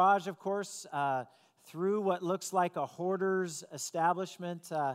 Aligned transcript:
garage, 0.00 0.28
of 0.28 0.38
course, 0.38 0.86
uh, 0.94 1.24
through 1.66 2.00
what 2.00 2.22
looks 2.22 2.54
like 2.54 2.76
a 2.76 2.86
hoarder's 2.86 3.64
establishment. 3.70 4.72
Uh, 4.72 4.94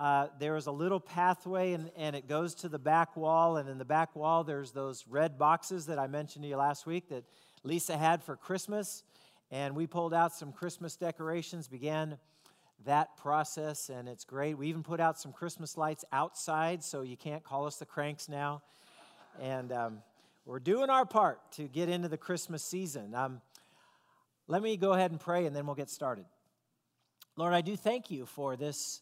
uh, 0.00 0.26
there 0.40 0.56
is 0.56 0.66
a 0.66 0.72
little 0.72 0.98
pathway, 0.98 1.74
and, 1.74 1.92
and 1.96 2.16
it 2.16 2.26
goes 2.26 2.52
to 2.56 2.68
the 2.68 2.78
back 2.78 3.16
wall. 3.16 3.58
And 3.58 3.68
in 3.68 3.78
the 3.78 3.84
back 3.84 4.16
wall, 4.16 4.42
there's 4.42 4.72
those 4.72 5.04
red 5.08 5.38
boxes 5.38 5.86
that 5.86 5.96
I 5.96 6.08
mentioned 6.08 6.42
to 6.42 6.48
you 6.48 6.56
last 6.56 6.86
week 6.86 7.08
that 7.10 7.22
Lisa 7.62 7.96
had 7.96 8.20
for 8.20 8.34
Christmas. 8.34 9.04
And 9.52 9.76
we 9.76 9.86
pulled 9.86 10.12
out 10.12 10.34
some 10.34 10.50
Christmas 10.50 10.96
decorations, 10.96 11.68
began 11.68 12.18
that 12.84 13.16
process, 13.16 13.90
and 13.90 14.08
it's 14.08 14.24
great. 14.24 14.58
We 14.58 14.66
even 14.66 14.82
put 14.82 14.98
out 14.98 15.20
some 15.20 15.32
Christmas 15.32 15.76
lights 15.76 16.04
outside, 16.10 16.82
so 16.82 17.02
you 17.02 17.16
can't 17.16 17.44
call 17.44 17.64
us 17.64 17.76
the 17.76 17.86
cranks 17.86 18.28
now. 18.28 18.62
And 19.40 19.70
um, 19.70 19.98
we're 20.44 20.58
doing 20.58 20.90
our 20.90 21.06
part 21.06 21.38
to 21.52 21.68
get 21.68 21.88
into 21.88 22.08
the 22.08 22.18
Christmas 22.18 22.64
season. 22.64 23.14
Um, 23.14 23.40
let 24.48 24.62
me 24.62 24.76
go 24.76 24.92
ahead 24.92 25.10
and 25.10 25.20
pray, 25.20 25.46
and 25.46 25.54
then 25.54 25.66
we'll 25.66 25.74
get 25.74 25.90
started. 25.90 26.24
Lord, 27.36 27.54
I 27.54 27.60
do 27.60 27.76
thank 27.76 28.10
you 28.10 28.26
for 28.26 28.56
this 28.56 29.00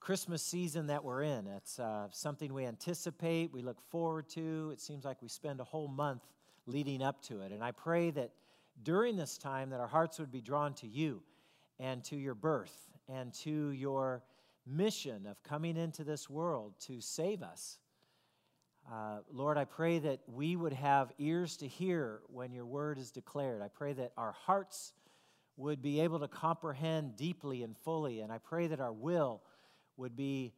Christmas 0.00 0.42
season 0.42 0.88
that 0.88 1.04
we're 1.04 1.22
in. 1.22 1.46
It's 1.46 1.78
uh, 1.78 2.08
something 2.10 2.52
we 2.52 2.66
anticipate, 2.66 3.52
we 3.52 3.62
look 3.62 3.80
forward 3.90 4.28
to. 4.30 4.70
It 4.72 4.80
seems 4.80 5.04
like 5.04 5.22
we 5.22 5.28
spend 5.28 5.60
a 5.60 5.64
whole 5.64 5.88
month 5.88 6.22
leading 6.66 7.02
up 7.02 7.22
to 7.22 7.40
it. 7.42 7.52
And 7.52 7.62
I 7.62 7.70
pray 7.70 8.10
that 8.10 8.32
during 8.82 9.16
this 9.16 9.38
time 9.38 9.70
that 9.70 9.80
our 9.80 9.86
hearts 9.86 10.18
would 10.18 10.32
be 10.32 10.40
drawn 10.40 10.74
to 10.74 10.86
you 10.86 11.22
and 11.78 12.02
to 12.04 12.16
your 12.16 12.34
birth 12.34 12.90
and 13.08 13.32
to 13.34 13.70
your 13.70 14.22
mission 14.66 15.26
of 15.26 15.42
coming 15.42 15.76
into 15.76 16.04
this 16.04 16.28
world 16.28 16.74
to 16.80 17.00
save 17.00 17.42
us. 17.42 17.78
Uh, 18.90 19.18
Lord, 19.32 19.56
I 19.58 19.64
pray 19.64 19.98
that 20.00 20.20
we 20.26 20.56
would 20.56 20.72
have 20.72 21.12
ears 21.18 21.56
to 21.58 21.68
hear 21.68 22.20
when 22.28 22.52
your 22.52 22.66
word 22.66 22.98
is 22.98 23.10
declared. 23.10 23.62
I 23.62 23.68
pray 23.68 23.92
that 23.94 24.12
our 24.16 24.32
hearts 24.32 24.92
would 25.56 25.82
be 25.82 26.00
able 26.00 26.20
to 26.20 26.28
comprehend 26.28 27.16
deeply 27.16 27.62
and 27.62 27.76
fully. 27.76 28.20
And 28.20 28.32
I 28.32 28.38
pray 28.38 28.66
that 28.68 28.80
our 28.80 28.92
will 28.92 29.42
would 29.96 30.16
be 30.16 30.52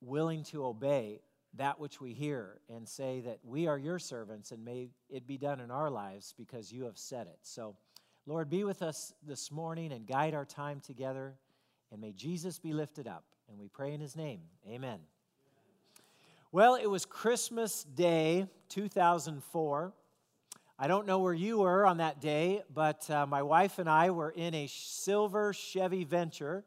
willing 0.00 0.44
to 0.44 0.64
obey 0.64 1.20
that 1.56 1.78
which 1.78 2.00
we 2.00 2.12
hear 2.12 2.60
and 2.68 2.88
say 2.88 3.20
that 3.20 3.38
we 3.44 3.66
are 3.66 3.78
your 3.78 3.98
servants 3.98 4.50
and 4.50 4.64
may 4.64 4.88
it 5.08 5.26
be 5.26 5.38
done 5.38 5.60
in 5.60 5.70
our 5.70 5.90
lives 5.90 6.34
because 6.36 6.72
you 6.72 6.84
have 6.84 6.98
said 6.98 7.26
it. 7.26 7.38
So, 7.42 7.76
Lord, 8.26 8.50
be 8.50 8.64
with 8.64 8.82
us 8.82 9.12
this 9.26 9.52
morning 9.52 9.92
and 9.92 10.06
guide 10.06 10.34
our 10.34 10.46
time 10.46 10.80
together, 10.80 11.36
and 11.92 12.00
may 12.00 12.12
Jesus 12.12 12.58
be 12.58 12.72
lifted 12.72 13.06
up. 13.06 13.24
And 13.48 13.58
we 13.58 13.68
pray 13.68 13.92
in 13.92 14.00
his 14.00 14.16
name. 14.16 14.40
Amen. 14.66 14.98
Well, 16.54 16.76
it 16.76 16.86
was 16.86 17.04
Christmas 17.04 17.82
Day 17.82 18.46
2004. 18.68 19.92
I 20.78 20.86
don't 20.86 21.04
know 21.04 21.18
where 21.18 21.34
you 21.34 21.58
were 21.58 21.84
on 21.84 21.96
that 21.96 22.20
day, 22.20 22.62
but 22.72 23.10
uh, 23.10 23.26
my 23.26 23.42
wife 23.42 23.80
and 23.80 23.90
I 23.90 24.12
were 24.12 24.30
in 24.30 24.54
a 24.54 24.68
silver 24.68 25.52
Chevy 25.52 26.04
Venture. 26.04 26.64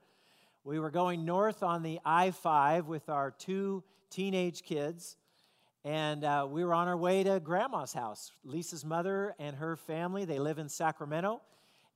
We 0.65 0.77
were 0.77 0.91
going 0.91 1.23
north 1.23 1.63
on 1.63 1.83
the 1.83 2.01
I 2.03 2.31
5 2.31 2.87
with 2.87 3.07
our 3.07 3.31
two 3.31 3.81
teenage 4.09 4.63
kids. 4.63 5.15
And 5.85 6.25
uh, 6.25 6.45
we 6.51 6.65
were 6.65 6.73
on 6.73 6.89
our 6.89 6.97
way 6.97 7.23
to 7.23 7.39
grandma's 7.39 7.93
house. 7.93 8.33
Lisa's 8.43 8.83
mother 8.83 9.35
and 9.39 9.55
her 9.55 9.77
family, 9.77 10.25
they 10.25 10.39
live 10.39 10.59
in 10.59 10.67
Sacramento. 10.67 11.41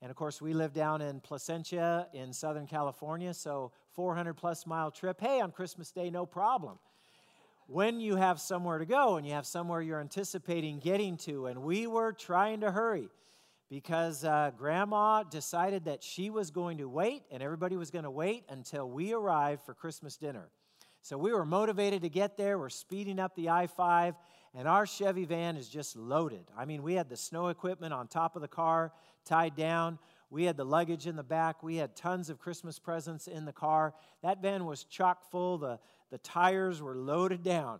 And 0.02 0.09
of 0.09 0.16
course, 0.16 0.42
we 0.42 0.53
live 0.53 0.72
down 0.72 1.02
in 1.02 1.19
Placentia 1.19 2.08
in 2.14 2.31
Southern 2.31 2.67
California, 2.67 3.34
so 3.34 3.73
400 3.92 4.36
plus 4.36 4.66
mile 4.66 4.92
trip. 4.92 5.19
Hey, 5.19 5.42
on 5.42 5.52
Christmas 5.52 5.92
Day, 5.92 6.09
no 6.09 6.25
problem. 6.25 6.80
When 7.67 8.00
you 8.00 8.16
have 8.16 8.40
somewhere 8.40 8.78
to 8.80 8.86
go 8.86 9.17
and 9.17 9.26
you 9.26 9.34
have 9.34 9.45
somewhere 9.45 9.81
you're 9.81 10.02
anticipating 10.02 10.80
getting 10.80 11.17
to, 11.17 11.45
and 11.45 11.64
we 11.64 11.88
were 11.88 12.12
trying 12.12 12.62
to 12.62 12.72
hurry 12.72 13.09
because 13.70 14.26
uh, 14.26 14.52
grandma 14.58 15.23
decided 15.23 15.86
that 15.86 16.03
she 16.03 16.30
was 16.30 16.52
going 16.52 16.80
to 16.80 16.90
wait 16.90 17.23
and 17.31 17.42
everybody 17.42 17.78
was 17.78 17.90
going 17.90 18.03
to 18.03 18.12
wait 18.12 18.44
until 18.50 18.90
we 18.90 19.14
arrived 19.14 19.62
for 19.64 19.73
Christmas 19.73 20.18
dinner. 20.18 20.50
So 21.03 21.18
we 21.18 21.31
were 21.31 21.45
motivated 21.45 22.03
to 22.03 22.09
get 22.09 22.38
there. 22.38 22.59
We're 22.59 22.69
speeding 22.69 23.19
up 23.19 23.36
the 23.36 23.50
I 23.50 23.66
5, 23.66 24.13
and 24.53 24.68
our 24.68 24.86
Chevy 24.86 25.25
van 25.25 25.57
is 25.57 25.68
just 25.68 25.96
loaded. 25.96 26.46
I 26.56 26.66
mean, 26.66 26.84
we 26.84 26.94
had 26.94 27.09
the 27.09 27.18
snow 27.18 27.47
equipment 27.47 27.94
on 27.94 28.07
top 28.07 28.36
of 28.36 28.41
the 28.41 28.47
car 28.47 28.91
tied 29.25 29.56
down. 29.56 29.97
We 30.31 30.46
had 30.46 30.56
the 30.56 30.64
luggage 30.64 31.08
in 31.08 31.18
the 31.18 31.24
back. 31.24 31.62
We 31.62 31.75
had 31.75 31.94
tons 31.94 32.30
of 32.30 32.40
Christmas 32.40 32.80
presents 32.80 33.28
in 33.28 33.44
the 33.44 33.52
car. 33.52 33.94
That 34.24 34.42
van 34.42 34.66
was 34.66 34.86
chock 34.86 35.30
full. 35.30 35.58
The, 35.58 35.78
the 36.09 36.19
tires 36.19 36.81
were 36.81 36.96
loaded 36.96 37.44
down. 37.44 37.80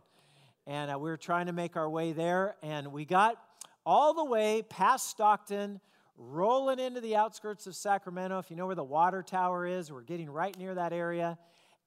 And 0.68 0.92
uh, 0.92 1.00
we 1.00 1.10
were 1.10 1.18
trying 1.18 1.46
to 1.46 1.54
make 1.54 1.78
our 1.78 1.90
way 1.90 2.12
there. 2.12 2.58
And 2.62 2.92
we 2.92 3.06
got 3.06 3.42
all 3.86 4.14
the 4.14 4.26
way 4.26 4.64
past 4.64 5.08
Stockton, 5.10 5.80
rolling 6.18 6.78
into 6.78 7.00
the 7.00 7.16
outskirts 7.16 7.68
of 7.68 7.76
Sacramento. 7.76 8.38
If 8.40 8.52
you 8.52 8.58
know 8.58 8.66
where 8.66 8.76
the 8.76 8.84
water 8.84 9.24
tower 9.24 9.66
is, 9.66 9.90
we're 9.90 10.02
getting 10.02 10.30
right 10.30 10.56
near 10.58 10.76
that 10.76 10.92
area. 10.92 11.38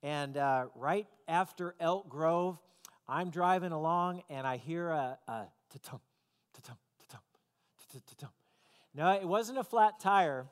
And 0.03 0.39
uh, 0.39 0.67
right 0.75 1.07
after 1.29 1.75
Elk 1.79 2.09
Grove, 2.09 2.59
I'm 3.07 3.29
driving 3.29 3.73
along 3.73 4.23
and 4.31 4.47
I 4.47 4.57
hear 4.57 4.89
a, 4.89 5.19
a 5.29 5.45
ta-tum, 5.71 6.01
ta-tum, 6.55 6.77
ta-tum, 6.99 8.01
ta-tum. 8.07 8.31
No, 8.95 9.13
it 9.13 9.29
wasn't 9.29 9.59
a 9.59 9.65
flat 9.65 10.01
tire. 10.01 10.47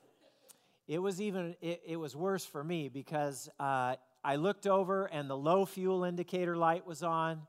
It 0.87 0.99
was 0.99 1.21
even, 1.21 1.55
it, 1.61 1.81
it 1.85 1.95
was 1.95 2.15
worse 2.15 2.45
for 2.45 2.63
me 2.63 2.89
because 2.89 3.49
uh, 3.59 3.95
I 4.23 4.35
looked 4.35 4.67
over 4.67 5.05
and 5.05 5.29
the 5.29 5.37
low 5.37 5.65
fuel 5.65 6.03
indicator 6.03 6.57
light 6.57 6.85
was 6.85 7.03
on. 7.03 7.41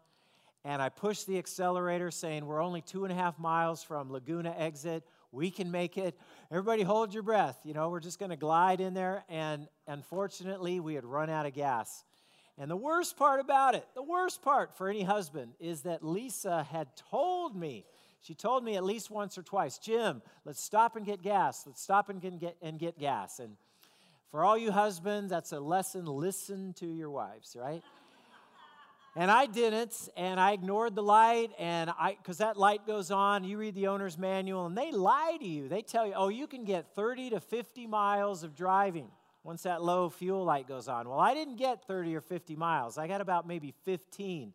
And 0.64 0.80
I 0.80 0.88
pushed 0.88 1.26
the 1.26 1.36
accelerator 1.36 2.10
saying, 2.10 2.46
We're 2.46 2.62
only 2.62 2.80
two 2.80 3.04
and 3.04 3.12
a 3.12 3.16
half 3.16 3.38
miles 3.38 3.82
from 3.82 4.10
Laguna 4.10 4.54
exit. 4.56 5.04
We 5.30 5.50
can 5.50 5.70
make 5.70 5.98
it. 5.98 6.16
Everybody 6.50 6.82
hold 6.82 7.12
your 7.12 7.22
breath. 7.22 7.58
You 7.64 7.74
know, 7.74 7.90
we're 7.90 8.00
just 8.00 8.18
going 8.18 8.30
to 8.30 8.36
glide 8.36 8.80
in 8.80 8.94
there. 8.94 9.24
And 9.28 9.68
unfortunately, 9.86 10.80
we 10.80 10.94
had 10.94 11.04
run 11.04 11.28
out 11.28 11.44
of 11.44 11.52
gas. 11.52 12.04
And 12.56 12.70
the 12.70 12.76
worst 12.76 13.16
part 13.16 13.40
about 13.40 13.74
it, 13.74 13.84
the 13.94 14.02
worst 14.02 14.42
part 14.42 14.76
for 14.76 14.88
any 14.88 15.02
husband, 15.02 15.54
is 15.58 15.82
that 15.82 16.04
Lisa 16.04 16.62
had 16.62 16.86
told 17.10 17.56
me, 17.56 17.84
she 18.24 18.34
told 18.34 18.64
me 18.64 18.74
at 18.76 18.84
least 18.84 19.10
once 19.10 19.36
or 19.36 19.42
twice, 19.42 19.76
Jim, 19.76 20.22
let's 20.46 20.62
stop 20.62 20.96
and 20.96 21.04
get 21.04 21.20
gas. 21.20 21.64
Let's 21.66 21.82
stop 21.82 22.08
and 22.08 22.22
get, 22.22 22.56
and 22.62 22.78
get 22.78 22.98
gas. 22.98 23.38
And 23.38 23.58
for 24.30 24.42
all 24.42 24.56
you 24.56 24.72
husbands, 24.72 25.28
that's 25.28 25.52
a 25.52 25.60
lesson. 25.60 26.06
Listen 26.06 26.72
to 26.78 26.86
your 26.86 27.10
wives, 27.10 27.54
right? 27.54 27.82
And 29.14 29.30
I 29.30 29.44
didn't, 29.44 30.08
and 30.16 30.40
I 30.40 30.52
ignored 30.52 30.94
the 30.94 31.02
light, 31.02 31.50
and 31.58 31.90
I, 31.90 32.16
because 32.16 32.38
that 32.38 32.56
light 32.56 32.86
goes 32.86 33.10
on, 33.10 33.44
you 33.44 33.58
read 33.58 33.74
the 33.74 33.88
owner's 33.88 34.16
manual, 34.16 34.64
and 34.64 34.76
they 34.76 34.90
lie 34.90 35.36
to 35.38 35.46
you. 35.46 35.68
They 35.68 35.82
tell 35.82 36.06
you, 36.06 36.14
oh, 36.16 36.28
you 36.28 36.46
can 36.46 36.64
get 36.64 36.94
30 36.94 37.30
to 37.30 37.40
50 37.40 37.86
miles 37.86 38.42
of 38.42 38.56
driving 38.56 39.08
once 39.42 39.64
that 39.64 39.82
low 39.82 40.08
fuel 40.08 40.44
light 40.44 40.66
goes 40.66 40.88
on. 40.88 41.10
Well, 41.10 41.20
I 41.20 41.34
didn't 41.34 41.56
get 41.56 41.86
30 41.86 42.16
or 42.16 42.22
50 42.22 42.56
miles. 42.56 42.96
I 42.96 43.06
got 43.06 43.20
about 43.20 43.46
maybe 43.46 43.74
15. 43.84 44.54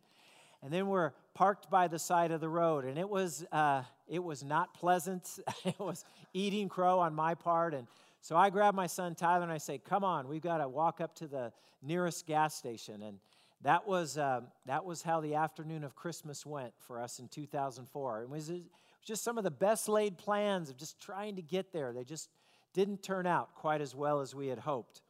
And 0.62 0.72
then 0.72 0.88
we're 0.88 1.12
parked 1.34 1.70
by 1.70 1.88
the 1.88 1.98
side 1.98 2.32
of 2.32 2.40
the 2.40 2.48
road, 2.48 2.84
and 2.84 2.98
it 2.98 3.08
was, 3.08 3.44
uh, 3.50 3.82
it 4.08 4.22
was 4.22 4.44
not 4.44 4.74
pleasant. 4.74 5.38
it 5.64 5.78
was 5.78 6.04
eating 6.34 6.68
crow 6.68 6.98
on 6.98 7.14
my 7.14 7.34
part. 7.34 7.72
And 7.74 7.86
so 8.20 8.36
I 8.36 8.50
grab 8.50 8.74
my 8.74 8.86
son 8.86 9.14
Tyler 9.14 9.44
and 9.44 9.52
I 9.52 9.58
say, 9.58 9.78
come 9.78 10.04
on, 10.04 10.28
we've 10.28 10.42
got 10.42 10.58
to 10.58 10.68
walk 10.68 11.00
up 11.00 11.14
to 11.16 11.26
the 11.26 11.52
nearest 11.82 12.26
gas 12.26 12.54
station. 12.54 13.02
And 13.02 13.18
that 13.62 13.86
was, 13.86 14.18
uh, 14.18 14.42
that 14.66 14.84
was 14.84 15.02
how 15.02 15.20
the 15.20 15.34
afternoon 15.34 15.84
of 15.84 15.94
Christmas 15.94 16.44
went 16.44 16.72
for 16.78 17.00
us 17.00 17.18
in 17.18 17.28
2004. 17.28 18.22
It 18.22 18.28
was, 18.28 18.50
it 18.50 18.54
was 18.54 18.62
just 19.04 19.24
some 19.24 19.38
of 19.38 19.44
the 19.44 19.50
best 19.50 19.88
laid 19.88 20.18
plans 20.18 20.68
of 20.68 20.76
just 20.76 21.00
trying 21.00 21.36
to 21.36 21.42
get 21.42 21.72
there. 21.72 21.92
They 21.92 22.04
just 22.04 22.28
didn't 22.74 23.02
turn 23.02 23.26
out 23.26 23.54
quite 23.54 23.80
as 23.80 23.94
well 23.94 24.20
as 24.20 24.34
we 24.34 24.48
had 24.48 24.58
hoped. 24.58 25.00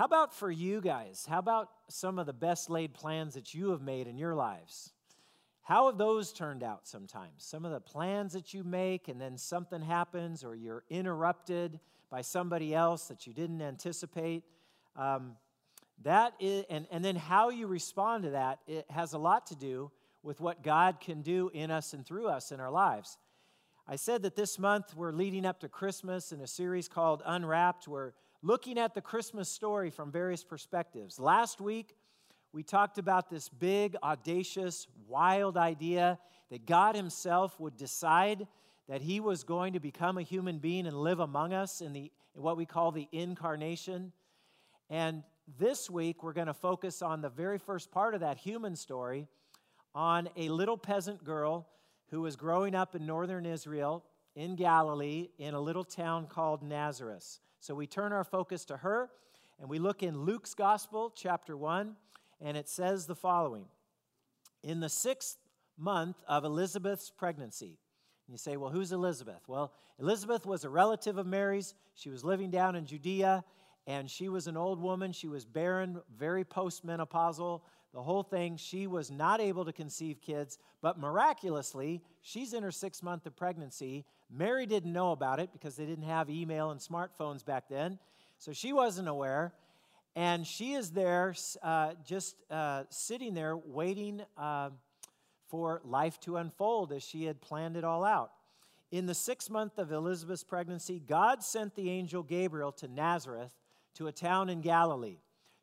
How 0.00 0.06
about 0.06 0.32
for 0.32 0.50
you 0.50 0.80
guys? 0.80 1.26
How 1.28 1.40
about 1.40 1.68
some 1.88 2.18
of 2.18 2.24
the 2.24 2.32
best 2.32 2.70
laid 2.70 2.94
plans 2.94 3.34
that 3.34 3.52
you 3.52 3.72
have 3.72 3.82
made 3.82 4.06
in 4.06 4.16
your 4.16 4.34
lives? 4.34 4.94
How 5.60 5.88
have 5.88 5.98
those 5.98 6.32
turned 6.32 6.62
out 6.62 6.88
sometimes? 6.88 7.44
Some 7.44 7.66
of 7.66 7.72
the 7.72 7.82
plans 7.82 8.32
that 8.32 8.54
you 8.54 8.64
make, 8.64 9.08
and 9.08 9.20
then 9.20 9.36
something 9.36 9.82
happens, 9.82 10.42
or 10.42 10.54
you're 10.54 10.84
interrupted 10.88 11.80
by 12.08 12.22
somebody 12.22 12.74
else 12.74 13.08
that 13.08 13.26
you 13.26 13.34
didn't 13.34 13.60
anticipate. 13.60 14.44
Um, 14.96 15.36
that 16.02 16.32
is, 16.40 16.64
and, 16.70 16.86
and 16.90 17.04
then 17.04 17.16
how 17.16 17.50
you 17.50 17.66
respond 17.66 18.22
to 18.22 18.30
that, 18.30 18.60
it 18.66 18.90
has 18.90 19.12
a 19.12 19.18
lot 19.18 19.48
to 19.48 19.54
do 19.54 19.90
with 20.22 20.40
what 20.40 20.62
God 20.62 21.00
can 21.00 21.20
do 21.20 21.50
in 21.52 21.70
us 21.70 21.92
and 21.92 22.06
through 22.06 22.28
us 22.28 22.52
in 22.52 22.58
our 22.58 22.70
lives. 22.70 23.18
I 23.86 23.96
said 23.96 24.22
that 24.22 24.34
this 24.34 24.58
month 24.58 24.96
we're 24.96 25.12
leading 25.12 25.44
up 25.44 25.60
to 25.60 25.68
Christmas 25.68 26.32
in 26.32 26.40
a 26.40 26.46
series 26.46 26.88
called 26.88 27.22
Unwrapped. 27.26 27.86
We're 27.86 28.12
looking 28.42 28.78
at 28.78 28.94
the 28.94 29.00
Christmas 29.00 29.48
story 29.48 29.90
from 29.90 30.10
various 30.10 30.42
perspectives. 30.42 31.18
Last 31.18 31.60
week, 31.60 31.94
we 32.52 32.62
talked 32.62 32.98
about 32.98 33.30
this 33.30 33.48
big, 33.48 33.96
audacious, 34.02 34.86
wild 35.06 35.56
idea 35.56 36.18
that 36.50 36.66
God 36.66 36.96
Himself 36.96 37.60
would 37.60 37.76
decide 37.76 38.46
that 38.88 39.02
He 39.02 39.20
was 39.20 39.44
going 39.44 39.74
to 39.74 39.80
become 39.80 40.18
a 40.18 40.22
human 40.22 40.58
being 40.58 40.86
and 40.86 40.96
live 40.96 41.20
among 41.20 41.52
us 41.52 41.80
in, 41.80 41.92
the, 41.92 42.10
in 42.34 42.42
what 42.42 42.56
we 42.56 42.66
call 42.66 42.90
the 42.90 43.08
incarnation. 43.12 44.12
And 44.88 45.22
this 45.58 45.88
week, 45.88 46.22
we're 46.22 46.32
going 46.32 46.46
to 46.46 46.54
focus 46.54 47.02
on 47.02 47.20
the 47.20 47.28
very 47.28 47.58
first 47.58 47.90
part 47.90 48.14
of 48.14 48.20
that 48.20 48.38
human 48.38 48.74
story 48.74 49.28
on 49.94 50.28
a 50.36 50.48
little 50.48 50.78
peasant 50.78 51.22
girl 51.24 51.68
who 52.10 52.22
was 52.22 52.36
growing 52.36 52.74
up 52.74 52.94
in 52.94 53.06
northern 53.06 53.46
Israel. 53.46 54.04
in 54.34 54.56
Galilee 54.56 55.28
in 55.38 55.54
a 55.54 55.60
little 55.60 55.84
town 55.84 56.26
called 56.26 56.62
Nazareth. 56.62 57.40
So 57.60 57.74
we 57.74 57.86
turn 57.86 58.12
our 58.12 58.24
focus 58.24 58.64
to 58.66 58.78
her 58.78 59.10
and 59.60 59.68
we 59.68 59.78
look 59.78 60.02
in 60.02 60.22
Luke's 60.22 60.54
Gospel, 60.54 61.12
chapter 61.14 61.54
1, 61.54 61.94
and 62.40 62.56
it 62.56 62.70
says 62.70 63.06
the 63.06 63.14
following 63.14 63.66
In 64.62 64.80
the 64.80 64.88
sixth 64.88 65.36
month 65.76 66.16
of 66.26 66.44
Elizabeth's 66.44 67.10
pregnancy, 67.10 67.78
you 68.26 68.38
say, 68.38 68.56
well, 68.56 68.70
who's 68.70 68.92
Elizabeth? 68.92 69.42
Well, 69.46 69.74
Elizabeth 69.98 70.46
was 70.46 70.64
a 70.64 70.70
relative 70.70 71.18
of 71.18 71.26
Mary's. 71.26 71.74
She 71.94 72.08
was 72.08 72.24
living 72.24 72.50
down 72.50 72.76
in 72.76 72.86
Judea, 72.86 73.44
and 73.86 74.08
she 74.08 74.30
was 74.30 74.46
an 74.46 74.56
old 74.56 74.80
woman. 74.80 75.12
She 75.12 75.28
was 75.28 75.44
barren, 75.44 76.00
very 76.16 76.44
postmenopausal, 76.44 77.60
the 77.92 78.02
whole 78.02 78.22
thing. 78.22 78.56
She 78.56 78.86
was 78.86 79.10
not 79.10 79.40
able 79.40 79.64
to 79.64 79.72
conceive 79.72 80.20
kids, 80.20 80.58
but 80.80 80.98
miraculously, 80.98 82.02
she's 82.22 82.52
in 82.52 82.62
her 82.62 82.70
sixth 82.70 83.02
month 83.02 83.26
of 83.26 83.36
pregnancy. 83.36 84.04
Mary 84.30 84.66
didn't 84.66 84.92
know 84.92 85.12
about 85.12 85.40
it 85.40 85.50
because 85.52 85.76
they 85.76 85.86
didn't 85.86 86.04
have 86.04 86.30
email 86.30 86.70
and 86.70 86.80
smartphones 86.80 87.44
back 87.44 87.68
then. 87.68 87.98
So 88.38 88.52
she 88.52 88.72
wasn't 88.72 89.08
aware. 89.08 89.52
And 90.16 90.46
she 90.46 90.72
is 90.72 90.90
there, 90.90 91.34
uh, 91.62 91.92
just 92.04 92.36
uh, 92.50 92.84
sitting 92.90 93.34
there, 93.34 93.56
waiting 93.56 94.22
uh, 94.36 94.70
for 95.48 95.80
life 95.84 96.18
to 96.20 96.36
unfold 96.36 96.92
as 96.92 97.02
she 97.02 97.24
had 97.24 97.40
planned 97.40 97.76
it 97.76 97.84
all 97.84 98.04
out. 98.04 98.32
In 98.90 99.06
the 99.06 99.14
sixth 99.14 99.50
month 99.50 99.78
of 99.78 99.92
Elizabeth's 99.92 100.42
pregnancy, 100.42 101.00
God 101.06 101.44
sent 101.44 101.76
the 101.76 101.90
angel 101.90 102.24
Gabriel 102.24 102.72
to 102.72 102.88
Nazareth, 102.88 103.52
to 103.94 104.08
a 104.08 104.12
town 104.12 104.48
in 104.48 104.60
Galilee, 104.60 105.18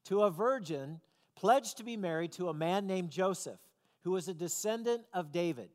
to 0.06 0.21
a 0.21 0.29
virgin 0.29 1.01
pledged 1.38 1.78
to 1.78 1.84
be 1.84 1.95
married 1.95 2.31
to 2.34 2.50
a 2.50 2.54
man 2.54 2.88
named 2.88 3.12
Joseph, 3.12 3.60
who 4.04 4.12
was 4.12 4.28
a 4.28 4.34
descendant 4.34 5.04
of 5.13 5.31
David. 5.31 5.69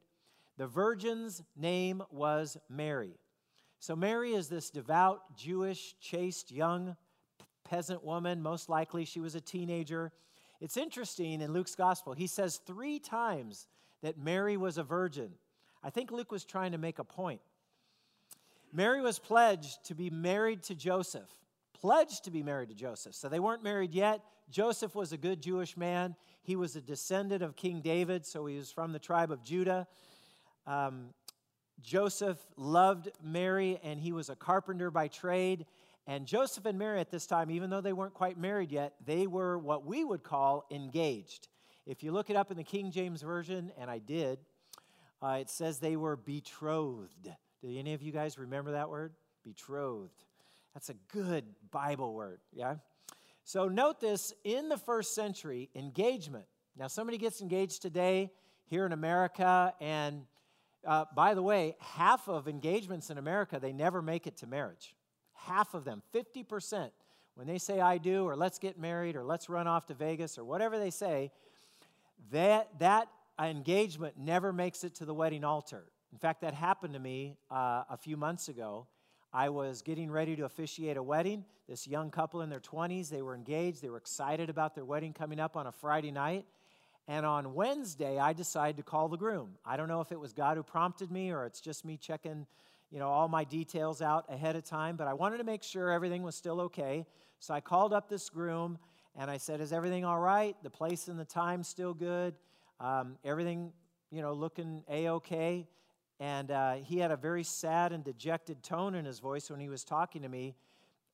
The 0.59 0.67
virgin's 0.67 1.41
name 1.56 2.03
was 2.11 2.59
Mary. 2.69 3.12
So, 3.79 3.94
Mary 3.94 4.32
is 4.32 4.49
this 4.49 4.70
devout, 4.70 5.37
Jewish, 5.37 5.94
chaste, 6.00 6.50
young 6.50 6.97
peasant 7.64 8.05
woman. 8.05 8.43
Most 8.43 8.69
likely 8.69 9.05
she 9.05 9.20
was 9.20 9.37
a 9.37 9.41
teenager. 9.41 10.12
It's 10.61 10.76
interesting 10.76 11.41
in 11.41 11.53
Luke's 11.53 11.76
gospel, 11.76 12.12
he 12.12 12.26
says 12.26 12.61
three 12.67 12.99
times 12.99 13.69
that 14.03 14.19
Mary 14.19 14.56
was 14.56 14.79
a 14.79 14.82
virgin. 14.82 15.31
I 15.82 15.91
think 15.91 16.11
Luke 16.11 16.32
was 16.32 16.44
trying 16.44 16.73
to 16.73 16.79
make 16.79 16.99
a 16.99 17.05
point. 17.05 17.41
Mary 18.73 19.00
was 19.00 19.19
pledged 19.19 19.85
to 19.85 19.94
be 19.94 20.11
married 20.11 20.62
to 20.64 20.75
Joseph, 20.75 21.31
pledged 21.82 22.25
to 22.25 22.31
be 22.31 22.44
married 22.44 22.69
to 22.69 22.75
Joseph. 22.75 23.14
So 23.14 23.29
they 23.29 23.40
weren't 23.40 23.64
married 23.64 23.93
yet. 23.93 24.23
Joseph 24.50 24.94
was 24.94 25.12
a 25.12 25.17
good 25.17 25.43
Jewish 25.43 25.76
man. 25.76 26.14
He 26.43 26.55
was 26.55 26.76
a 26.76 26.81
descendant 26.81 27.43
of 27.43 27.56
King 27.56 27.81
David, 27.81 28.25
so 28.25 28.46
he 28.46 28.56
was 28.56 28.70
from 28.70 28.93
the 28.93 29.00
tribe 29.00 29.32
of 29.32 29.43
Judah. 29.43 29.88
Um, 30.64 31.08
Joseph 31.82 32.38
loved 32.56 33.11
Mary, 33.20 33.81
and 33.82 34.00
he 34.00 34.12
was 34.12 34.31
a 34.31 34.37
carpenter 34.37 34.93
by 34.93 35.08
trade. 35.08 35.67
And 36.06 36.25
Joseph 36.25 36.67
and 36.67 36.79
Mary 36.79 37.00
at 37.00 37.11
this 37.11 37.26
time, 37.26 37.50
even 37.50 37.69
though 37.69 37.81
they 37.81 37.93
weren't 37.93 38.14
quite 38.14 38.38
married 38.38 38.70
yet, 38.70 38.94
they 39.05 39.26
were 39.26 39.58
what 39.58 39.85
we 39.85 40.05
would 40.05 40.23
call 40.23 40.64
engaged. 40.70 41.49
If 41.85 42.05
you 42.05 42.12
look 42.12 42.31
it 42.31 42.37
up 42.37 42.52
in 42.52 42.56
the 42.56 42.64
King 42.64 42.93
James 42.93 43.23
Version, 43.23 43.73
and 43.76 43.90
I 43.90 43.99
did, 43.99 44.38
uh, 45.20 45.38
it 45.40 45.50
says 45.50 45.78
they 45.78 45.96
were 45.96 46.17
betrothed. 46.17 47.28
Do 47.61 47.76
any 47.76 47.93
of 47.93 48.02
you 48.02 48.12
guys 48.12 48.38
remember 48.38 48.73
that 48.73 48.88
word? 48.88 49.14
Betrothed. 49.44 50.25
That's 50.75 50.89
a 50.89 50.95
good 51.13 51.45
Bible 51.71 52.15
word, 52.15 52.41
yeah? 52.53 52.77
So 53.45 53.69
note 53.69 54.01
this 54.01 54.33
in 54.45 54.69
the 54.69 54.79
first 54.79 55.15
century, 55.15 55.69
engagement. 55.75 56.47
Now, 56.77 56.87
somebody 56.87 57.19
gets 57.19 57.41
engaged 57.41 57.83
today 57.83 58.31
here 58.67 58.87
in 58.87 58.93
America, 58.93 59.75
and 59.81 60.23
uh, 60.87 61.05
by 61.15 61.35
the 61.35 61.43
way, 61.43 61.77
half 61.81 62.29
of 62.29 62.49
engagements 62.49 63.11
in 63.11 63.19
America, 63.19 63.59
they 63.61 63.73
never 63.73 64.01
make 64.01 64.27
it 64.27 64.37
to 64.39 64.47
marriage. 64.47 64.95
Half 65.35 65.75
of 65.75 65.85
them, 65.85 66.03
50%. 66.15 66.91
When 67.35 67.47
they 67.47 67.59
say 67.59 67.81
I 67.81 67.99
do, 67.99 68.25
or 68.25 68.37
let's 68.37 68.59
get 68.59 68.79
married, 68.79 69.17
or 69.17 69.25
let's 69.25 69.49
run 69.49 69.67
off 69.67 69.87
to 69.87 69.95
Vegas, 69.95 70.39
or 70.39 70.45
whatever 70.45 70.79
they 70.79 70.91
say, 70.91 71.33
that, 72.31 72.69
that 72.79 73.09
engagement 73.41 74.15
never 74.19 74.53
makes 74.53 74.85
it 74.85 74.95
to 74.97 75.05
the 75.05 75.15
wedding 75.15 75.45
altar. 75.45 75.85
In 76.13 76.19
fact, 76.19 76.43
that 76.43 76.55
happened 76.55 76.95
to 76.95 77.01
me 77.01 77.37
uh, 77.51 77.85
a 77.89 77.97
few 77.97 78.17
months 78.17 78.49
ago. 78.49 78.87
I 79.34 79.49
was 79.49 79.81
getting 79.81 80.11
ready 80.11 80.37
to 80.37 80.44
officiate 80.44 80.99
a 80.99 81.02
wedding. 81.02 81.46
This 81.67 81.87
young 81.87 82.11
couple 82.11 82.43
in 82.43 82.50
their 82.50 82.61
20s, 82.61 83.08
they 83.08 83.23
were 83.23 83.34
engaged. 83.34 83.81
They 83.81 83.88
were 83.88 83.96
excited 83.96 84.50
about 84.50 84.75
their 84.75 84.84
wedding 84.84 85.14
coming 85.14 85.40
up 85.40 85.56
on 85.56 85.67
a 85.67 85.73
Friday 85.73 86.11
night. 86.11 86.44
And 87.08 87.25
on 87.25 87.55
Wednesday, 87.55 88.19
I 88.19 88.34
decided 88.34 88.76
to 88.76 88.82
call 88.82 89.08
the 89.08 89.17
groom. 89.17 89.55
I 89.64 89.79
don't 89.79 89.88
know 89.88 90.02
if 90.02 90.12
it 90.12 90.20
was 90.20 90.34
God 90.34 90.58
who 90.58 90.62
prompted 90.62 91.11
me 91.11 91.32
or 91.32 91.46
it's 91.46 91.62
just 91.62 91.82
me 91.82 91.96
checking, 91.96 92.46
you 92.90 92.99
know, 92.99 93.08
all 93.08 93.26
my 93.26 93.44
details 93.44 94.02
out 94.02 94.26
ahead 94.29 94.55
of 94.55 94.64
time, 94.64 94.96
but 94.96 95.08
I 95.08 95.14
wanted 95.14 95.38
to 95.38 95.44
make 95.44 95.62
sure 95.62 95.90
everything 95.90 96.23
was 96.23 96.35
still 96.35 96.61
okay. 96.61 97.06
So 97.40 97.55
I 97.55 97.61
called 97.61 97.94
up 97.94 98.11
this 98.11 98.28
groom 98.28 98.78
and 99.17 99.31
I 99.31 99.38
said, 99.38 99.62
"Is 99.62 99.73
everything 99.73 100.05
all 100.05 100.20
right? 100.20 100.56
The 100.62 100.70
place 100.70 101.08
and 101.08 101.19
the 101.19 101.25
time 101.25 101.62
still 101.62 101.94
good? 101.94 102.35
Um, 102.81 103.17
everything, 103.25 103.73
you 104.11 104.20
know, 104.20 104.35
looking 104.35 104.85
a 104.88 105.08
okay?" 105.08 105.67
And 106.23 106.53
uh, 106.53 106.75
he 106.75 106.99
had 106.99 107.11
a 107.11 107.17
very 107.17 107.43
sad 107.43 107.91
and 107.91 108.05
dejected 108.05 108.63
tone 108.63 108.95
in 108.95 109.05
his 109.05 109.19
voice 109.19 109.51
when 109.51 109.59
he 109.59 109.69
was 109.69 109.83
talking 109.83 110.23
to 110.23 110.29
me. 110.29 110.55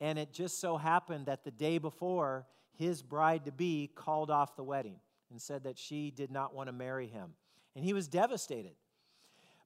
And 0.03 0.19
it 0.19 0.35
just 0.35 0.61
so 0.61 0.77
happened 0.77 1.25
that 1.27 1.45
the 1.45 1.51
day 1.51 1.79
before, 1.79 2.45
his 2.75 3.01
bride 3.01 3.47
to 3.47 3.51
be 3.51 3.91
called 3.95 4.31
off 4.31 4.55
the 4.55 4.63
wedding 4.63 4.97
and 5.31 5.41
said 5.41 5.65
that 5.65 5.79
she 5.79 6.11
did 6.11 6.31
not 6.31 6.55
want 6.55 6.67
to 6.69 6.75
marry 6.75 7.07
him. 7.07 7.31
And 7.75 7.87
he 7.87 7.95
was 7.95 8.07
devastated. 8.07 8.75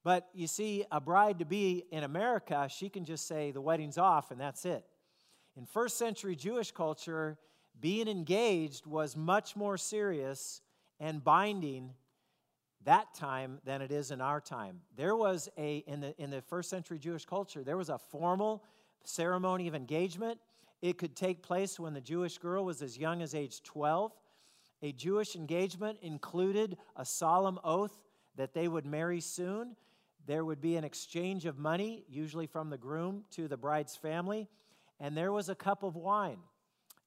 But 0.04 0.28
you 0.32 0.46
see, 0.46 0.84
a 0.92 1.00
bride 1.00 1.40
to 1.40 1.44
be 1.44 1.86
in 1.90 2.04
America, 2.04 2.68
she 2.70 2.88
can 2.88 3.04
just 3.04 3.26
say 3.26 3.50
the 3.50 3.60
wedding's 3.60 3.98
off 3.98 4.30
and 4.30 4.40
that's 4.40 4.64
it. 4.64 4.84
In 5.56 5.66
first 5.66 5.98
century 5.98 6.36
Jewish 6.36 6.70
culture, 6.70 7.36
being 7.80 8.06
engaged 8.06 8.86
was 8.86 9.16
much 9.16 9.56
more 9.56 9.76
serious 9.76 10.60
and 11.00 11.24
binding 11.24 11.94
that 12.84 13.14
time 13.14 13.60
than 13.64 13.82
it 13.82 13.90
is 13.90 14.10
in 14.10 14.20
our 14.20 14.40
time. 14.40 14.80
There 14.96 15.16
was 15.16 15.48
a, 15.56 15.78
in 15.86 16.00
the, 16.00 16.20
in 16.20 16.30
the 16.30 16.42
first 16.42 16.70
century 16.70 16.98
Jewish 16.98 17.24
culture, 17.24 17.62
there 17.62 17.76
was 17.76 17.88
a 17.88 17.98
formal 17.98 18.64
ceremony 19.04 19.68
of 19.68 19.74
engagement. 19.74 20.38
It 20.80 20.98
could 20.98 21.14
take 21.14 21.42
place 21.42 21.78
when 21.78 21.94
the 21.94 22.00
Jewish 22.00 22.38
girl 22.38 22.64
was 22.64 22.82
as 22.82 22.98
young 22.98 23.22
as 23.22 23.34
age 23.34 23.62
12. 23.62 24.12
A 24.82 24.92
Jewish 24.92 25.36
engagement 25.36 25.98
included 26.02 26.76
a 26.96 27.04
solemn 27.04 27.60
oath 27.62 28.02
that 28.36 28.52
they 28.52 28.66
would 28.66 28.84
marry 28.84 29.20
soon. 29.20 29.76
There 30.26 30.44
would 30.44 30.60
be 30.60 30.76
an 30.76 30.84
exchange 30.84 31.46
of 31.46 31.58
money, 31.58 32.04
usually 32.08 32.46
from 32.46 32.70
the 32.70 32.78
groom 32.78 33.24
to 33.32 33.48
the 33.48 33.56
bride's 33.56 33.96
family, 33.96 34.48
and 34.98 35.16
there 35.16 35.32
was 35.32 35.48
a 35.48 35.54
cup 35.54 35.82
of 35.82 35.96
wine. 35.96 36.38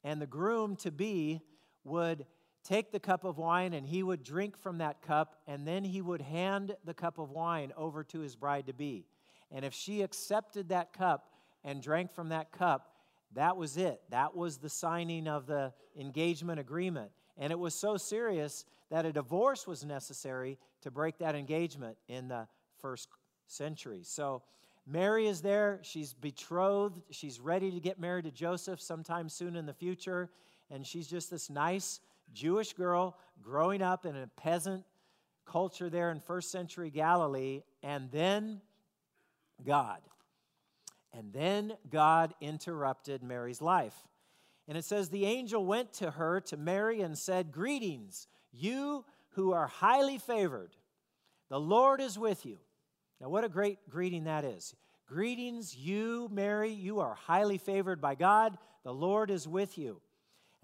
And 0.04 0.22
the 0.22 0.28
groom 0.28 0.76
to 0.78 0.92
be 0.92 1.42
would 1.84 2.26
take 2.66 2.92
the 2.92 3.00
cup 3.00 3.24
of 3.24 3.38
wine 3.38 3.74
and 3.74 3.86
he 3.86 4.04
would 4.04 4.24
drink 4.24 4.58
from 4.58 4.80
that 4.80 5.02
cup, 5.02 5.38
and 5.48 5.68
then 5.68 5.84
he 5.84 6.02
would 6.02 6.22
hand 6.22 6.76
the 6.84 6.94
cup 6.94 7.18
of 7.20 7.30
wine 7.30 7.72
over 7.78 8.04
to 8.04 8.20
his 8.20 8.36
bride 8.36 8.68
to 8.68 8.74
be. 8.74 9.06
And 9.52 9.64
if 9.64 9.74
she 9.74 10.02
accepted 10.02 10.70
that 10.70 10.92
cup 10.92 11.30
and 11.64 11.82
drank 11.82 12.12
from 12.12 12.30
that 12.30 12.52
cup, 12.52 12.92
that 13.34 13.56
was 13.56 13.78
it. 13.78 14.02
That 14.10 14.36
was 14.36 14.58
the 14.58 14.70
signing 14.70 15.28
of 15.28 15.46
the 15.46 15.74
engagement 15.98 16.60
agreement. 16.60 17.12
And 17.38 17.52
it 17.52 17.60
was 17.60 17.76
so 17.76 17.98
serious 17.98 18.66
that 18.90 19.06
a 19.06 19.14
divorce 19.14 19.68
was 19.68 19.86
necessary 19.86 20.58
to 20.82 20.92
break 20.92 21.18
that 21.20 21.36
engagement 21.36 21.98
in 22.08 22.28
the 22.28 22.48
first 22.80 23.10
century. 23.48 24.02
So 24.04 24.42
Mary 24.88 25.28
is 25.28 25.42
there. 25.42 25.80
She's 25.82 26.14
betrothed. 26.14 27.02
She's 27.12 27.40
ready 27.40 27.72
to 27.72 27.80
get 27.80 28.00
married 28.00 28.26
to 28.26 28.32
Joseph 28.32 28.80
sometime 28.80 29.30
soon 29.30 29.56
in 29.56 29.66
the 29.66 29.74
future. 29.74 30.30
And 30.72 30.86
she's 30.86 31.08
just 31.08 31.30
this 31.30 31.50
nice 31.50 32.00
Jewish 32.34 32.74
girl 32.74 33.18
growing 33.42 33.82
up 33.82 34.06
in 34.06 34.16
a 34.16 34.28
peasant 34.38 34.84
culture 35.46 35.90
there 35.90 36.12
in 36.12 36.20
first 36.20 36.52
century 36.52 36.90
Galilee. 36.90 37.62
And 37.84 38.12
then 38.12 38.62
God. 39.66 40.02
And 41.14 41.32
then 41.32 41.74
God 41.90 42.34
interrupted 42.42 43.24
Mary's 43.24 43.62
life. 43.62 43.96
And 44.68 44.78
it 44.78 44.84
says, 44.84 45.10
The 45.10 45.26
angel 45.26 45.66
went 45.66 45.94
to 45.94 46.12
her, 46.12 46.42
to 46.42 46.58
Mary, 46.58 47.02
and 47.02 47.18
said, 47.18 47.52
Greetings, 47.52 48.28
you 48.52 49.06
who 49.30 49.54
are 49.54 49.68
highly 49.68 50.18
favored. 50.18 50.76
The 51.50 51.60
Lord 51.60 52.02
is 52.02 52.18
with 52.18 52.46
you. 52.46 52.58
Now, 53.22 53.30
what 53.30 53.44
a 53.44 53.50
great 53.50 53.90
greeting 53.90 54.26
that 54.26 54.44
is. 54.44 54.76
Greetings, 55.08 55.76
you, 55.76 56.28
Mary, 56.32 56.72
you 56.72 57.00
are 57.00 57.14
highly 57.14 57.58
favored 57.58 58.02
by 58.02 58.16
God. 58.16 58.58
The 58.84 58.94
Lord 58.94 59.30
is 59.30 59.48
with 59.48 59.78
you. 59.78 60.02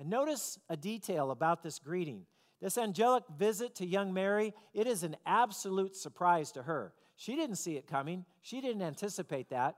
And 0.01 0.10
notice 0.10 0.58
a 0.67 0.75
detail 0.75 1.29
about 1.29 1.62
this 1.62 1.77
greeting. 1.77 2.25
This 2.60 2.79
angelic 2.79 3.24
visit 3.38 3.75
to 3.75 3.86
young 3.86 4.12
Mary, 4.12 4.51
it 4.74 4.88
is 4.88 5.03
an 5.03 5.15
absolute 5.27 5.96
surprise 5.96 6.51
to 6.53 6.63
her. 6.63 6.93
She 7.17 7.36
didn't 7.36 7.58
see 7.58 7.77
it 7.77 7.86
coming, 7.86 8.25
she 8.41 8.62
didn't 8.62 8.81
anticipate 8.81 9.51
that. 9.51 9.75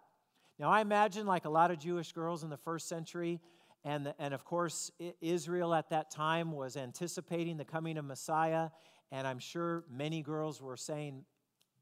Now, 0.58 0.70
I 0.70 0.80
imagine, 0.80 1.27
like 1.27 1.44
a 1.44 1.50
lot 1.50 1.72
of 1.72 1.80
Jewish 1.80 2.13
girls 2.13 2.42
in 2.42 2.50
the 2.50 2.56
first 2.56 2.88
century, 2.88 3.42
and, 3.84 4.13
and 4.18 4.34
of 4.34 4.46
course, 4.46 4.92
Israel 5.20 5.74
at 5.74 5.89
that 5.89 6.10
time 6.10 6.53
was 6.53 6.77
anticipating 6.77 7.58
the 7.58 7.65
coming 7.65 7.98
of 7.98 8.06
Messiah. 8.06 8.70
And 9.12 9.27
I'm 9.27 9.39
sure 9.39 9.84
many 9.92 10.22
girls 10.22 10.62
were 10.62 10.77
saying, 10.77 11.25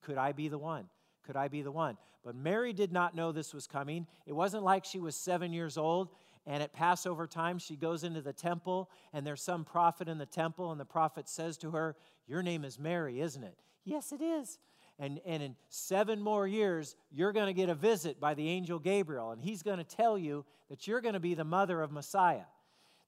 Could 0.01 0.17
I 0.17 0.31
be 0.31 0.47
the 0.47 0.57
one? 0.57 0.85
Could 1.23 1.35
I 1.35 1.47
be 1.47 1.61
the 1.61 1.71
one? 1.71 1.95
But 2.23 2.33
Mary 2.33 2.73
did 2.73 2.91
not 2.91 3.15
know 3.15 3.31
this 3.31 3.53
was 3.53 3.67
coming. 3.67 4.07
It 4.25 4.33
wasn't 4.33 4.63
like 4.63 4.83
she 4.83 4.99
was 4.99 5.15
seven 5.15 5.53
years 5.53 5.77
old 5.77 6.09
and 6.45 6.63
at 6.63 6.73
Passover 6.73 7.27
time, 7.27 7.59
she 7.59 7.75
goes 7.75 8.03
into 8.03 8.21
the 8.21 8.33
temple, 8.33 8.89
and 9.13 9.25
there's 9.25 9.43
some 9.43 9.63
prophet 9.63 10.07
in 10.07 10.17
the 10.17 10.25
temple, 10.25 10.71
and 10.71 10.79
the 10.79 10.85
prophet 10.85 11.29
says 11.29 11.57
to 11.59 11.71
her, 11.71 11.95
Your 12.27 12.41
name 12.41 12.65
is 12.65 12.79
Mary, 12.79 13.21
isn't 13.21 13.43
it? 13.43 13.57
Yes, 13.83 14.11
it 14.11 14.21
is. 14.21 14.57
And, 14.97 15.19
and 15.25 15.41
in 15.41 15.55
seven 15.69 16.21
more 16.21 16.47
years, 16.47 16.95
you're 17.11 17.31
going 17.31 17.47
to 17.47 17.53
get 17.53 17.69
a 17.69 17.75
visit 17.75 18.19
by 18.19 18.33
the 18.33 18.47
angel 18.49 18.79
Gabriel, 18.79 19.31
and 19.31 19.41
he's 19.41 19.63
going 19.63 19.77
to 19.77 19.83
tell 19.83 20.17
you 20.17 20.45
that 20.69 20.87
you're 20.87 21.01
going 21.01 21.13
to 21.13 21.19
be 21.19 21.33
the 21.33 21.43
mother 21.43 21.81
of 21.81 21.91
Messiah. 21.91 22.45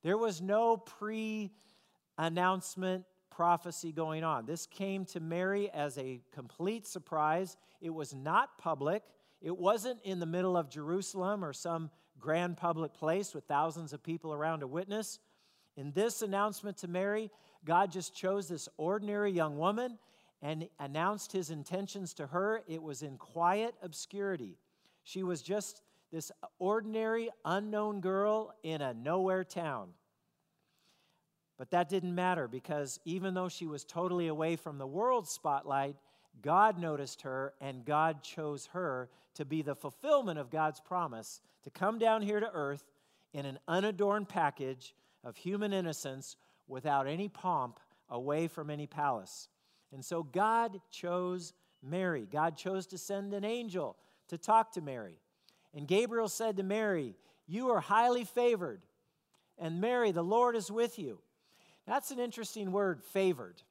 There 0.03 0.17
was 0.17 0.41
no 0.41 0.77
pre 0.77 1.51
announcement 2.17 3.05
prophecy 3.31 3.91
going 3.91 4.23
on. 4.23 4.45
This 4.45 4.67
came 4.67 5.05
to 5.05 5.19
Mary 5.19 5.69
as 5.71 5.97
a 5.97 6.21
complete 6.31 6.85
surprise. 6.85 7.57
It 7.81 7.89
was 7.89 8.13
not 8.13 8.57
public, 8.57 9.03
it 9.41 9.57
wasn't 9.57 9.99
in 10.03 10.19
the 10.19 10.25
middle 10.25 10.55
of 10.55 10.69
Jerusalem 10.69 11.43
or 11.43 11.51
some 11.51 11.89
grand 12.23 12.55
public 12.55 12.93
place 12.93 13.35
with 13.35 13.43
thousands 13.43 13.91
of 13.91 14.01
people 14.01 14.33
around 14.33 14.61
to 14.61 14.67
witness. 14.67 15.19
In 15.75 15.91
this 15.91 16.21
announcement 16.21 16.77
to 16.77 16.87
Mary, 16.87 17.29
God 17.65 17.91
just 17.91 18.15
chose 18.15 18.47
this 18.47 18.69
ordinary 18.77 19.31
young 19.31 19.57
woman 19.57 19.99
and 20.41 20.69
announced 20.79 21.33
his 21.33 21.49
intentions 21.49 22.13
to 22.13 22.27
her. 22.27 22.61
It 22.65 22.81
was 22.81 23.01
in 23.01 23.17
quiet 23.17 23.75
obscurity. 23.81 24.57
She 25.03 25.21
was 25.21 25.41
just 25.41 25.81
this 26.13 26.31
ordinary, 26.59 27.29
unknown 27.43 27.99
girl 27.99 28.53
in 28.63 28.81
a 28.81 28.93
nowhere 28.93 29.43
town. 29.43 29.89
But 31.57 31.71
that 31.71 31.89
didn't 31.89 32.15
matter 32.15 32.47
because 32.47 33.01
even 33.03 33.33
though 33.33 33.49
she 33.49 33.65
was 33.65 33.83
totally 33.83 34.27
away 34.27 34.55
from 34.55 34.77
the 34.77 34.87
world's 34.87 35.29
spotlight, 35.29 35.97
God 36.41 36.79
noticed 36.79 37.21
her 37.21 37.53
and 37.61 37.85
God 37.85 38.23
chose 38.23 38.67
her 38.73 39.09
to 39.35 39.45
be 39.45 39.61
the 39.61 39.75
fulfillment 39.75 40.39
of 40.39 40.49
God's 40.49 40.79
promise 40.79 41.41
to 41.63 41.69
come 41.69 41.97
down 41.99 42.21
here 42.21 42.39
to 42.39 42.51
earth 42.53 42.83
in 43.33 43.45
an 43.45 43.59
unadorned 43.67 44.29
package 44.29 44.93
of 45.23 45.37
human 45.37 45.73
innocence 45.73 46.35
without 46.67 47.07
any 47.07 47.27
pomp, 47.29 47.79
away 48.09 48.47
from 48.47 48.69
any 48.69 48.85
palace. 48.85 49.47
And 49.91 50.03
so 50.03 50.23
God 50.23 50.79
chose 50.91 51.53
Mary. 51.81 52.27
God 52.31 52.57
chose 52.57 52.87
to 52.87 52.97
send 52.97 53.33
an 53.33 53.45
angel 53.45 53.97
to 54.27 54.37
talk 54.37 54.71
to 54.73 54.81
Mary. 54.81 55.19
And 55.75 55.87
Gabriel 55.87 56.29
said 56.29 56.57
to 56.57 56.63
Mary, 56.63 57.15
You 57.47 57.69
are 57.69 57.79
highly 57.79 58.23
favored. 58.23 58.81
And 59.57 59.81
Mary, 59.81 60.11
the 60.11 60.23
Lord 60.23 60.55
is 60.55 60.71
with 60.71 60.99
you. 60.99 61.19
That's 61.85 62.11
an 62.11 62.19
interesting 62.19 62.71
word, 62.71 63.03
favored. 63.03 63.61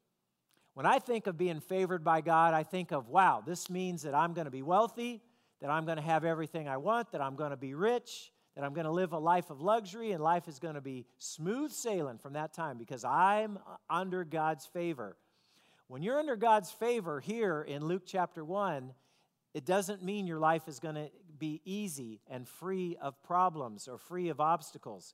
When 0.73 0.85
I 0.85 0.99
think 0.99 1.27
of 1.27 1.37
being 1.37 1.59
favored 1.59 2.03
by 2.03 2.21
God, 2.21 2.53
I 2.53 2.63
think 2.63 2.91
of, 2.91 3.07
wow, 3.07 3.43
this 3.45 3.69
means 3.69 4.01
that 4.03 4.15
I'm 4.15 4.33
going 4.33 4.45
to 4.45 4.51
be 4.51 4.63
wealthy, 4.63 5.21
that 5.61 5.69
I'm 5.69 5.85
going 5.85 5.97
to 5.97 6.03
have 6.03 6.25
everything 6.25 6.67
I 6.67 6.77
want, 6.77 7.11
that 7.11 7.21
I'm 7.21 7.35
going 7.35 7.51
to 7.51 7.57
be 7.57 7.75
rich, 7.75 8.31
that 8.55 8.63
I'm 8.63 8.73
going 8.73 8.85
to 8.85 8.91
live 8.91 9.13
a 9.13 9.19
life 9.19 9.49
of 9.51 9.61
luxury, 9.61 10.11
and 10.11 10.23
life 10.23 10.47
is 10.47 10.59
going 10.59 10.75
to 10.75 10.81
be 10.81 11.05
smooth 11.19 11.71
sailing 11.71 12.17
from 12.17 12.33
that 12.33 12.53
time 12.53 12.77
because 12.77 13.03
I'm 13.03 13.59
under 13.89 14.23
God's 14.23 14.65
favor. 14.65 15.15
When 15.87 16.01
you're 16.01 16.17
under 16.17 16.35
God's 16.35 16.71
favor 16.71 17.19
here 17.19 17.61
in 17.61 17.85
Luke 17.85 18.03
chapter 18.05 18.43
1, 18.43 18.93
it 19.53 19.65
doesn't 19.65 20.03
mean 20.03 20.25
your 20.25 20.39
life 20.39 20.67
is 20.67 20.79
going 20.79 20.95
to 20.95 21.09
be 21.37 21.61
easy 21.65 22.19
and 22.27 22.47
free 22.47 22.97
of 22.99 23.21
problems 23.21 23.87
or 23.87 23.99
free 23.99 24.29
of 24.29 24.39
obstacles. 24.39 25.13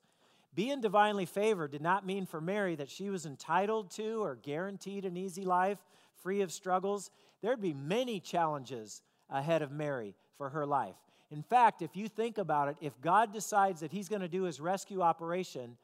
Being 0.56 0.82
divinely 0.82 1.26
favored 1.26 1.72
did 1.72 1.82
not 1.82 2.06
mean 2.06 2.26
for 2.26 2.42
Mary 2.42 2.76
that 2.76 2.90
she 2.90 3.10
was 3.10 3.26
entitled 3.26 3.92
to 3.92 4.24
or 4.24 4.36
guaranteed 4.36 5.06
an 5.06 5.16
easy 5.16 5.46
life, 5.46 5.78
free 6.24 6.42
of 6.42 6.52
struggles. 6.52 7.12
There'd 7.42 7.62
be 7.62 7.74
many 7.74 8.20
challenges 8.20 9.02
ahead 9.30 9.62
of 9.62 9.72
Mary 9.72 10.16
for 10.38 10.50
her 10.50 10.66
life. 10.66 10.96
In 11.32 11.44
fact, 11.44 11.82
if 11.82 11.96
you 11.96 12.08
think 12.08 12.40
about 12.40 12.70
it, 12.70 12.78
if 12.82 13.00
God 13.02 13.32
decides 13.32 13.82
that 13.82 13.92
He's 13.92 14.10
going 14.10 14.22
to 14.22 14.28
do 14.28 14.44
His 14.44 14.60
rescue 14.60 15.02
operation 15.02 15.78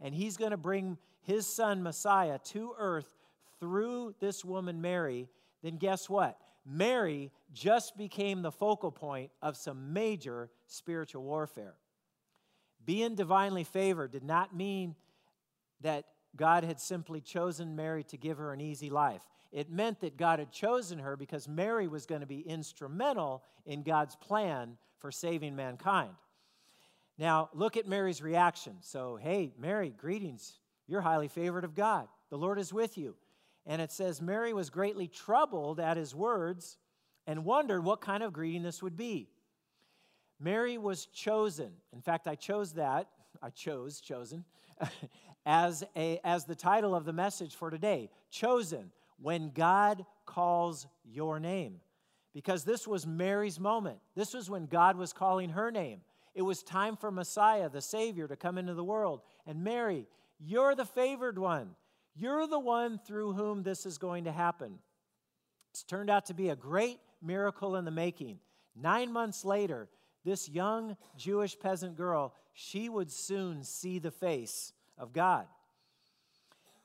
and 0.00 0.14
He's 0.14 0.36
going 0.36 0.52
to 0.52 0.56
bring 0.56 0.96
His 1.22 1.46
Son 1.46 1.82
Messiah 1.82 2.38
to 2.44 2.74
earth 2.78 3.16
through 3.58 4.14
this 4.20 4.44
woman, 4.44 4.80
Mary, 4.80 5.28
then 5.62 5.76
guess 5.76 6.08
what? 6.08 6.38
Mary 6.64 7.32
just 7.52 7.96
became 7.96 8.42
the 8.42 8.52
focal 8.52 8.92
point 8.92 9.30
of 9.42 9.56
some 9.56 9.92
major 9.92 10.48
spiritual 10.66 11.24
warfare. 11.24 11.74
Being 12.84 13.14
divinely 13.14 13.64
favored 13.64 14.12
did 14.12 14.24
not 14.24 14.54
mean 14.54 14.96
that 15.80 16.04
God 16.36 16.64
had 16.64 16.80
simply 16.80 17.20
chosen 17.20 17.76
Mary 17.76 18.04
to 18.04 18.16
give 18.16 18.38
her 18.38 18.52
an 18.52 18.60
easy 18.60 18.90
life. 18.90 19.22
It 19.52 19.70
meant 19.70 20.00
that 20.00 20.16
God 20.16 20.38
had 20.38 20.50
chosen 20.50 20.98
her 20.98 21.16
because 21.16 21.46
Mary 21.46 21.86
was 21.88 22.06
going 22.06 22.22
to 22.22 22.26
be 22.26 22.40
instrumental 22.40 23.42
in 23.66 23.82
God's 23.82 24.16
plan 24.16 24.78
for 24.98 25.12
saving 25.12 25.54
mankind. 25.54 26.14
Now, 27.18 27.50
look 27.52 27.76
at 27.76 27.86
Mary's 27.86 28.22
reaction. 28.22 28.76
So, 28.80 29.16
hey, 29.16 29.52
Mary, 29.58 29.90
greetings. 29.90 30.58
You're 30.86 31.02
highly 31.02 31.28
favored 31.28 31.64
of 31.64 31.74
God. 31.74 32.08
The 32.30 32.38
Lord 32.38 32.58
is 32.58 32.72
with 32.72 32.96
you. 32.96 33.14
And 33.66 33.82
it 33.82 33.92
says, 33.92 34.22
Mary 34.22 34.52
was 34.52 34.70
greatly 34.70 35.06
troubled 35.06 35.78
at 35.78 35.96
his 35.96 36.14
words 36.14 36.78
and 37.26 37.44
wondered 37.44 37.84
what 37.84 38.00
kind 38.00 38.22
of 38.22 38.32
greeting 38.32 38.62
this 38.62 38.82
would 38.82 38.96
be. 38.96 39.28
Mary 40.42 40.76
was 40.76 41.06
chosen. 41.06 41.70
In 41.92 42.00
fact, 42.00 42.26
I 42.26 42.34
chose 42.34 42.72
that, 42.74 43.08
I 43.40 43.50
chose, 43.50 44.00
chosen, 44.00 44.44
as, 45.46 45.84
a, 45.96 46.20
as 46.24 46.44
the 46.44 46.54
title 46.54 46.94
of 46.94 47.04
the 47.04 47.12
message 47.12 47.54
for 47.54 47.70
today 47.70 48.10
Chosen, 48.30 48.90
when 49.20 49.50
God 49.50 50.04
calls 50.26 50.86
your 51.04 51.38
name. 51.38 51.80
Because 52.34 52.64
this 52.64 52.88
was 52.88 53.06
Mary's 53.06 53.60
moment. 53.60 53.98
This 54.16 54.34
was 54.34 54.48
when 54.50 54.66
God 54.66 54.96
was 54.96 55.12
calling 55.12 55.50
her 55.50 55.70
name. 55.70 56.00
It 56.34 56.42
was 56.42 56.62
time 56.62 56.96
for 56.96 57.10
Messiah, 57.10 57.68
the 57.68 57.82
Savior, 57.82 58.26
to 58.26 58.36
come 58.36 58.56
into 58.56 58.74
the 58.74 58.82
world. 58.82 59.20
And 59.46 59.62
Mary, 59.62 60.06
you're 60.40 60.74
the 60.74 60.86
favored 60.86 61.38
one. 61.38 61.76
You're 62.16 62.46
the 62.46 62.58
one 62.58 62.98
through 62.98 63.34
whom 63.34 63.62
this 63.62 63.84
is 63.84 63.98
going 63.98 64.24
to 64.24 64.32
happen. 64.32 64.78
It's 65.70 65.82
turned 65.82 66.10
out 66.10 66.26
to 66.26 66.34
be 66.34 66.48
a 66.48 66.56
great 66.56 67.00
miracle 67.22 67.76
in 67.76 67.84
the 67.84 67.90
making. 67.90 68.38
Nine 68.74 69.12
months 69.12 69.44
later, 69.44 69.88
this 70.24 70.48
young 70.48 70.96
Jewish 71.16 71.58
peasant 71.58 71.96
girl, 71.96 72.34
she 72.52 72.88
would 72.88 73.10
soon 73.10 73.64
see 73.64 73.98
the 73.98 74.10
face 74.10 74.72
of 74.98 75.12
God. 75.12 75.46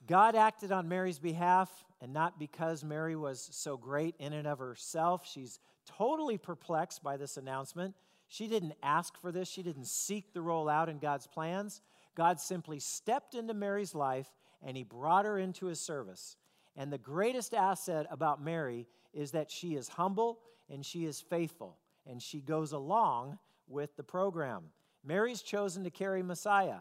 God 0.07 0.35
acted 0.35 0.71
on 0.71 0.87
Mary's 0.87 1.19
behalf, 1.19 1.69
and 2.01 2.13
not 2.13 2.39
because 2.39 2.83
Mary 2.83 3.15
was 3.15 3.49
so 3.51 3.75
great 3.75 4.15
in 4.19 4.33
and 4.33 4.47
of 4.47 4.59
herself. 4.59 5.27
She's 5.29 5.59
totally 5.85 6.37
perplexed 6.37 7.03
by 7.03 7.17
this 7.17 7.37
announcement. 7.37 7.95
She 8.27 8.47
didn't 8.47 8.73
ask 8.83 9.19
for 9.19 9.31
this, 9.31 9.47
she 9.47 9.63
didn't 9.63 9.87
seek 9.87 10.33
the 10.33 10.41
role 10.41 10.67
out 10.69 10.89
in 10.89 10.99
God's 10.99 11.27
plans. 11.27 11.81
God 12.15 12.39
simply 12.39 12.79
stepped 12.79 13.35
into 13.35 13.53
Mary's 13.53 13.95
life 13.95 14.27
and 14.61 14.75
he 14.75 14.83
brought 14.83 15.25
her 15.25 15.37
into 15.37 15.67
his 15.67 15.79
service. 15.79 16.35
And 16.75 16.91
the 16.91 16.97
greatest 16.97 17.53
asset 17.53 18.07
about 18.09 18.43
Mary 18.43 18.87
is 19.13 19.31
that 19.31 19.51
she 19.51 19.75
is 19.75 19.87
humble 19.87 20.39
and 20.69 20.85
she 20.85 21.05
is 21.05 21.21
faithful 21.21 21.77
and 22.09 22.21
she 22.21 22.39
goes 22.39 22.71
along 22.71 23.39
with 23.67 23.95
the 23.95 24.03
program. 24.03 24.63
Mary's 25.03 25.41
chosen 25.41 25.83
to 25.83 25.89
carry 25.89 26.23
Messiah. 26.23 26.79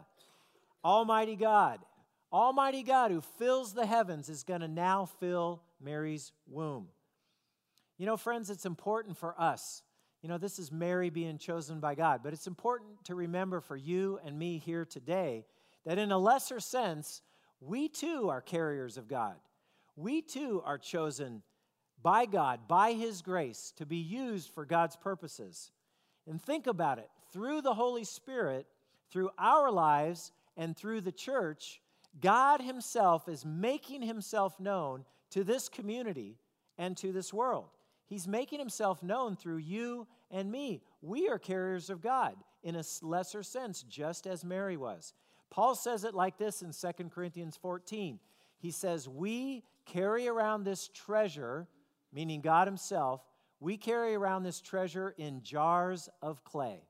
Almighty 0.83 1.35
God, 1.35 1.79
Almighty 2.31 2.83
God 2.83 3.11
who 3.11 3.21
fills 3.21 3.73
the 3.73 3.85
heavens 3.85 4.29
is 4.29 4.43
going 4.43 4.61
to 4.61 4.67
now 4.67 5.05
fill 5.19 5.61
Mary's 5.81 6.31
womb. 6.47 6.87
You 7.97 8.05
know, 8.05 8.17
friends, 8.17 8.49
it's 8.49 8.65
important 8.65 9.17
for 9.17 9.39
us. 9.39 9.81
You 10.21 10.29
know, 10.29 10.37
this 10.37 10.59
is 10.59 10.71
Mary 10.71 11.09
being 11.09 11.37
chosen 11.37 11.79
by 11.79 11.95
God, 11.95 12.21
but 12.23 12.33
it's 12.33 12.47
important 12.47 13.05
to 13.05 13.15
remember 13.15 13.61
for 13.61 13.75
you 13.75 14.19
and 14.25 14.37
me 14.37 14.57
here 14.57 14.85
today 14.85 15.45
that 15.85 15.97
in 15.97 16.11
a 16.11 16.17
lesser 16.17 16.59
sense, 16.59 17.21
we 17.59 17.87
too 17.87 18.29
are 18.29 18.41
carriers 18.41 18.97
of 18.97 19.07
God. 19.07 19.35
We 19.95 20.21
too 20.21 20.61
are 20.65 20.77
chosen 20.77 21.43
by 22.01 22.25
God, 22.25 22.67
by 22.67 22.93
His 22.93 23.21
grace, 23.21 23.73
to 23.77 23.85
be 23.85 23.97
used 23.97 24.49
for 24.49 24.65
God's 24.65 24.95
purposes. 24.95 25.71
And 26.27 26.41
think 26.41 26.67
about 26.67 26.99
it 26.99 27.09
through 27.31 27.61
the 27.61 27.73
Holy 27.73 28.03
Spirit, 28.03 28.67
through 29.09 29.29
our 29.37 29.71
lives, 29.71 30.31
and 30.55 30.75
through 30.75 31.01
the 31.01 31.11
church, 31.11 31.81
God 32.19 32.61
Himself 32.61 33.27
is 33.29 33.45
making 33.45 34.01
Himself 34.01 34.59
known 34.59 35.05
to 35.31 35.43
this 35.43 35.69
community 35.69 36.37
and 36.77 36.97
to 36.97 37.11
this 37.11 37.33
world. 37.33 37.69
He's 38.07 38.27
making 38.27 38.59
Himself 38.59 39.03
known 39.03 39.35
through 39.35 39.57
you 39.57 40.07
and 40.31 40.51
me. 40.51 40.81
We 41.01 41.29
are 41.29 41.39
carriers 41.39 41.89
of 41.89 42.01
God 42.01 42.35
in 42.63 42.75
a 42.75 42.83
lesser 43.01 43.43
sense, 43.43 43.83
just 43.83 44.27
as 44.27 44.43
Mary 44.43 44.77
was. 44.77 45.13
Paul 45.49 45.75
says 45.75 46.03
it 46.03 46.13
like 46.13 46.37
this 46.37 46.61
in 46.61 46.71
2 46.71 47.09
Corinthians 47.09 47.57
14. 47.57 48.19
He 48.59 48.71
says, 48.71 49.07
We 49.07 49.63
carry 49.85 50.27
around 50.27 50.63
this 50.63 50.89
treasure 50.89 51.67
meaning 52.17 52.41
God 52.41 52.67
Himself, 52.67 53.21
we 53.59 53.77
carry 53.77 54.15
around 54.15 54.41
this 54.41 54.59
treasure 54.59 55.13
in 55.19 55.43
jars 55.43 56.09
of 56.23 56.43
clay. 56.43 56.81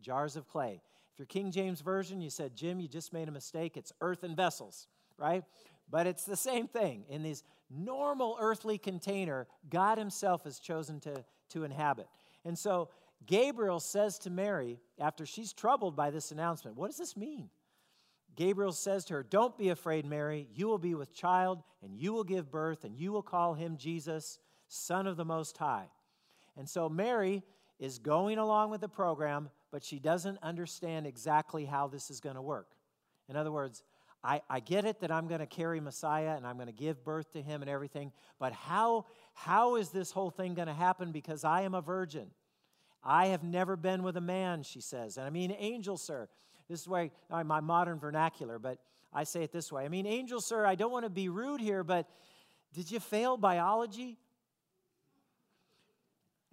Jars 0.00 0.34
of 0.34 0.48
clay. 0.48 0.80
If 1.12 1.18
you're 1.18 1.26
King 1.26 1.50
James 1.50 1.82
Version, 1.82 2.22
you 2.22 2.30
said, 2.30 2.56
Jim, 2.56 2.80
you 2.80 2.88
just 2.88 3.12
made 3.12 3.28
a 3.28 3.32
mistake. 3.32 3.76
It's 3.76 3.92
earthen 4.00 4.34
vessels, 4.34 4.86
right? 5.18 5.44
But 5.90 6.06
it's 6.06 6.24
the 6.24 6.38
same 6.38 6.68
thing. 6.68 7.04
In 7.10 7.22
this 7.22 7.42
normal 7.68 8.38
earthly 8.40 8.78
container, 8.78 9.46
God 9.68 9.98
Himself 9.98 10.44
has 10.44 10.58
chosen 10.58 11.00
to, 11.00 11.22
to 11.50 11.64
inhabit. 11.64 12.08
And 12.46 12.58
so 12.58 12.88
Gabriel 13.26 13.78
says 13.78 14.18
to 14.20 14.30
Mary, 14.30 14.80
after 14.98 15.26
she's 15.26 15.52
troubled 15.52 15.94
by 15.94 16.08
this 16.08 16.32
announcement, 16.32 16.78
What 16.78 16.86
does 16.86 16.96
this 16.96 17.14
mean? 17.14 17.50
Gabriel 18.36 18.72
says 18.72 19.04
to 19.04 19.14
her, 19.14 19.22
Don't 19.22 19.58
be 19.58 19.68
afraid, 19.68 20.06
Mary. 20.06 20.48
You 20.54 20.66
will 20.66 20.78
be 20.78 20.94
with 20.94 21.12
child, 21.12 21.62
and 21.82 21.94
you 21.94 22.14
will 22.14 22.24
give 22.24 22.50
birth, 22.50 22.84
and 22.84 22.96
you 22.96 23.12
will 23.12 23.22
call 23.22 23.52
him 23.52 23.76
Jesus, 23.76 24.38
Son 24.72 25.06
of 25.06 25.18
the 25.18 25.24
Most 25.24 25.58
High. 25.58 25.90
And 26.56 26.68
so 26.68 26.88
Mary 26.88 27.42
is 27.78 27.98
going 27.98 28.38
along 28.38 28.70
with 28.70 28.80
the 28.80 28.88
program, 28.88 29.50
but 29.70 29.84
she 29.84 29.98
doesn't 29.98 30.38
understand 30.42 31.06
exactly 31.06 31.66
how 31.66 31.88
this 31.88 32.10
is 32.10 32.20
going 32.20 32.36
to 32.36 32.42
work. 32.42 32.68
In 33.28 33.36
other 33.36 33.52
words, 33.52 33.82
I, 34.24 34.40
I 34.48 34.60
get 34.60 34.84
it 34.84 35.00
that 35.00 35.10
I'm 35.10 35.26
going 35.26 35.40
to 35.40 35.46
carry 35.46 35.80
Messiah 35.80 36.36
and 36.36 36.46
I'm 36.46 36.56
going 36.56 36.68
to 36.68 36.72
give 36.72 37.04
birth 37.04 37.32
to 37.32 37.42
him 37.42 37.60
and 37.60 37.70
everything, 37.70 38.12
but 38.38 38.52
how, 38.52 39.06
how 39.34 39.76
is 39.76 39.90
this 39.90 40.10
whole 40.10 40.30
thing 40.30 40.54
going 40.54 40.68
to 40.68 40.74
happen? 40.74 41.12
Because 41.12 41.44
I 41.44 41.62
am 41.62 41.74
a 41.74 41.82
virgin. 41.82 42.30
I 43.04 43.26
have 43.26 43.42
never 43.42 43.76
been 43.76 44.02
with 44.02 44.16
a 44.16 44.22
man, 44.22 44.62
she 44.62 44.80
says. 44.80 45.18
And 45.18 45.26
I 45.26 45.30
mean, 45.30 45.54
angel, 45.58 45.98
sir. 45.98 46.28
This 46.68 46.80
is 46.80 46.88
why 46.88 47.10
my 47.30 47.60
modern 47.60 47.98
vernacular, 47.98 48.58
but 48.58 48.78
I 49.12 49.24
say 49.24 49.42
it 49.42 49.52
this 49.52 49.70
way. 49.70 49.84
I 49.84 49.88
mean, 49.88 50.06
angel, 50.06 50.40
sir, 50.40 50.64
I 50.64 50.76
don't 50.76 50.92
want 50.92 51.04
to 51.04 51.10
be 51.10 51.28
rude 51.28 51.60
here, 51.60 51.84
but 51.84 52.08
did 52.72 52.90
you 52.90 53.00
fail 53.00 53.36
biology? 53.36 54.18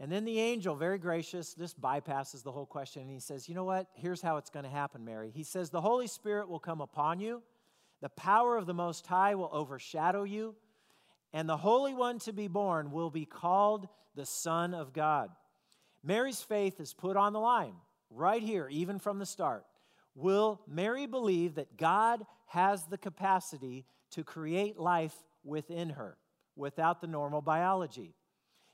And 0.02 0.10
then 0.10 0.24
the 0.24 0.40
angel, 0.40 0.76
very 0.76 0.98
gracious, 0.98 1.54
this 1.54 1.74
bypasses 1.74 2.42
the 2.42 2.54
whole 2.54 2.66
question, 2.66 3.02
and 3.02 3.12
he 3.12 3.20
says, 3.20 3.50
You 3.50 3.56
know 3.56 3.66
what? 3.66 3.88
Here's 3.94 4.22
how 4.22 4.38
it's 4.38 4.50
going 4.50 4.64
to 4.64 4.72
happen, 4.72 5.04
Mary. 5.04 5.30
He 5.30 5.44
says, 5.44 5.70
The 5.70 5.82
Holy 5.82 6.08
Spirit 6.08 6.48
will 6.48 6.60
come 6.60 6.80
upon 6.80 7.20
you, 7.20 7.44
the 8.02 8.10
power 8.10 8.56
of 8.56 8.66
the 8.66 8.74
Most 8.74 9.06
High 9.06 9.36
will 9.36 9.50
overshadow 9.52 10.24
you, 10.24 10.56
and 11.34 11.50
the 11.50 11.58
Holy 11.58 11.94
One 11.94 12.18
to 12.20 12.32
be 12.32 12.48
born 12.48 12.92
will 12.92 13.10
be 13.10 13.26
called 13.26 13.90
the 14.16 14.26
Son 14.26 14.74
of 14.74 14.94
God. 14.94 15.32
Mary's 16.02 16.42
faith 16.42 16.80
is 16.80 16.94
put 16.94 17.18
on 17.18 17.34
the 17.34 17.40
line 17.40 17.76
right 18.10 18.42
here, 18.42 18.70
even 18.72 19.00
from 19.00 19.20
the 19.20 19.26
start. 19.26 19.66
Will 20.16 20.62
Mary 20.66 21.08
believe 21.08 21.56
that 21.56 21.78
God 21.78 22.26
has 22.48 22.86
the 22.86 22.98
capacity 22.98 23.86
to 24.12 24.24
create 24.24 24.80
life 24.80 25.16
within 25.44 25.90
her 25.92 26.18
without 26.56 27.02
the 27.02 27.08
normal 27.08 27.42
biology? 27.42 28.16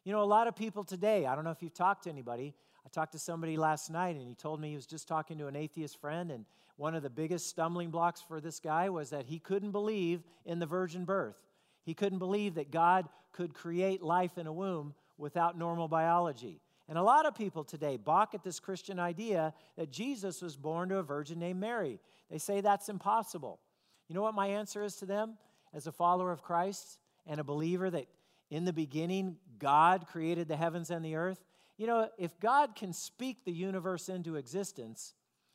You 0.05 0.11
know, 0.11 0.21
a 0.21 0.23
lot 0.23 0.47
of 0.47 0.55
people 0.55 0.83
today, 0.83 1.25
I 1.25 1.33
don't 1.33 1.43
know 1.43 1.49
if 1.49 1.63
you've 1.63 1.73
talked 1.73 2.03
to 2.03 2.11
anybody. 2.11 2.53
I 2.85 2.89
talked 2.89 3.13
to 3.13 3.19
somebody 3.19 3.57
last 3.57 3.89
night 3.89 4.15
and 4.15 4.27
he 4.27 4.35
told 4.35 4.61
me 4.61 4.69
he 4.69 4.75
was 4.75 4.85
just 4.85 5.07
talking 5.07 5.39
to 5.39 5.47
an 5.47 5.55
atheist 5.55 5.99
friend, 5.99 6.29
and 6.29 6.45
one 6.77 6.93
of 6.93 7.01
the 7.01 7.09
biggest 7.09 7.47
stumbling 7.47 7.89
blocks 7.89 8.21
for 8.21 8.39
this 8.39 8.59
guy 8.59 8.87
was 8.89 9.09
that 9.09 9.25
he 9.25 9.39
couldn't 9.39 9.71
believe 9.71 10.21
in 10.45 10.59
the 10.59 10.67
virgin 10.67 11.05
birth. 11.05 11.37
He 11.81 11.95
couldn't 11.95 12.19
believe 12.19 12.53
that 12.55 12.69
God 12.69 13.09
could 13.31 13.55
create 13.55 14.03
life 14.03 14.37
in 14.37 14.45
a 14.45 14.53
womb 14.53 14.93
without 15.17 15.57
normal 15.57 15.87
biology. 15.87 16.61
And 16.87 16.99
a 16.99 17.03
lot 17.03 17.25
of 17.25 17.33
people 17.33 17.63
today 17.63 17.97
balk 17.97 18.35
at 18.35 18.43
this 18.43 18.59
Christian 18.59 18.99
idea 18.99 19.55
that 19.75 19.91
Jesus 19.91 20.39
was 20.39 20.55
born 20.55 20.89
to 20.89 20.97
a 20.97 21.03
virgin 21.03 21.39
named 21.39 21.59
Mary. 21.59 21.99
They 22.29 22.37
say 22.37 22.61
that's 22.61 22.89
impossible. 22.89 23.59
You 24.07 24.13
know 24.13 24.21
what 24.21 24.35
my 24.35 24.47
answer 24.47 24.83
is 24.83 24.97
to 24.97 25.07
them 25.07 25.37
as 25.73 25.87
a 25.87 25.91
follower 25.91 26.31
of 26.31 26.43
Christ 26.43 26.99
and 27.25 27.39
a 27.39 27.43
believer 27.43 27.89
that 27.89 28.05
in 28.51 28.65
the 28.65 28.73
beginning 28.73 29.37
God 29.59 30.07
created 30.07 30.47
the 30.47 30.55
heavens 30.55 30.89
and 30.89 31.03
the 31.03 31.15
earth? 31.15 31.43
You 31.77 31.87
know, 31.87 32.09
if 32.17 32.39
God 32.39 32.75
can 32.75 32.93
speak 32.93 33.43
the 33.43 33.51
universe 33.51 34.09
into 34.09 34.35
existence, 34.35 35.13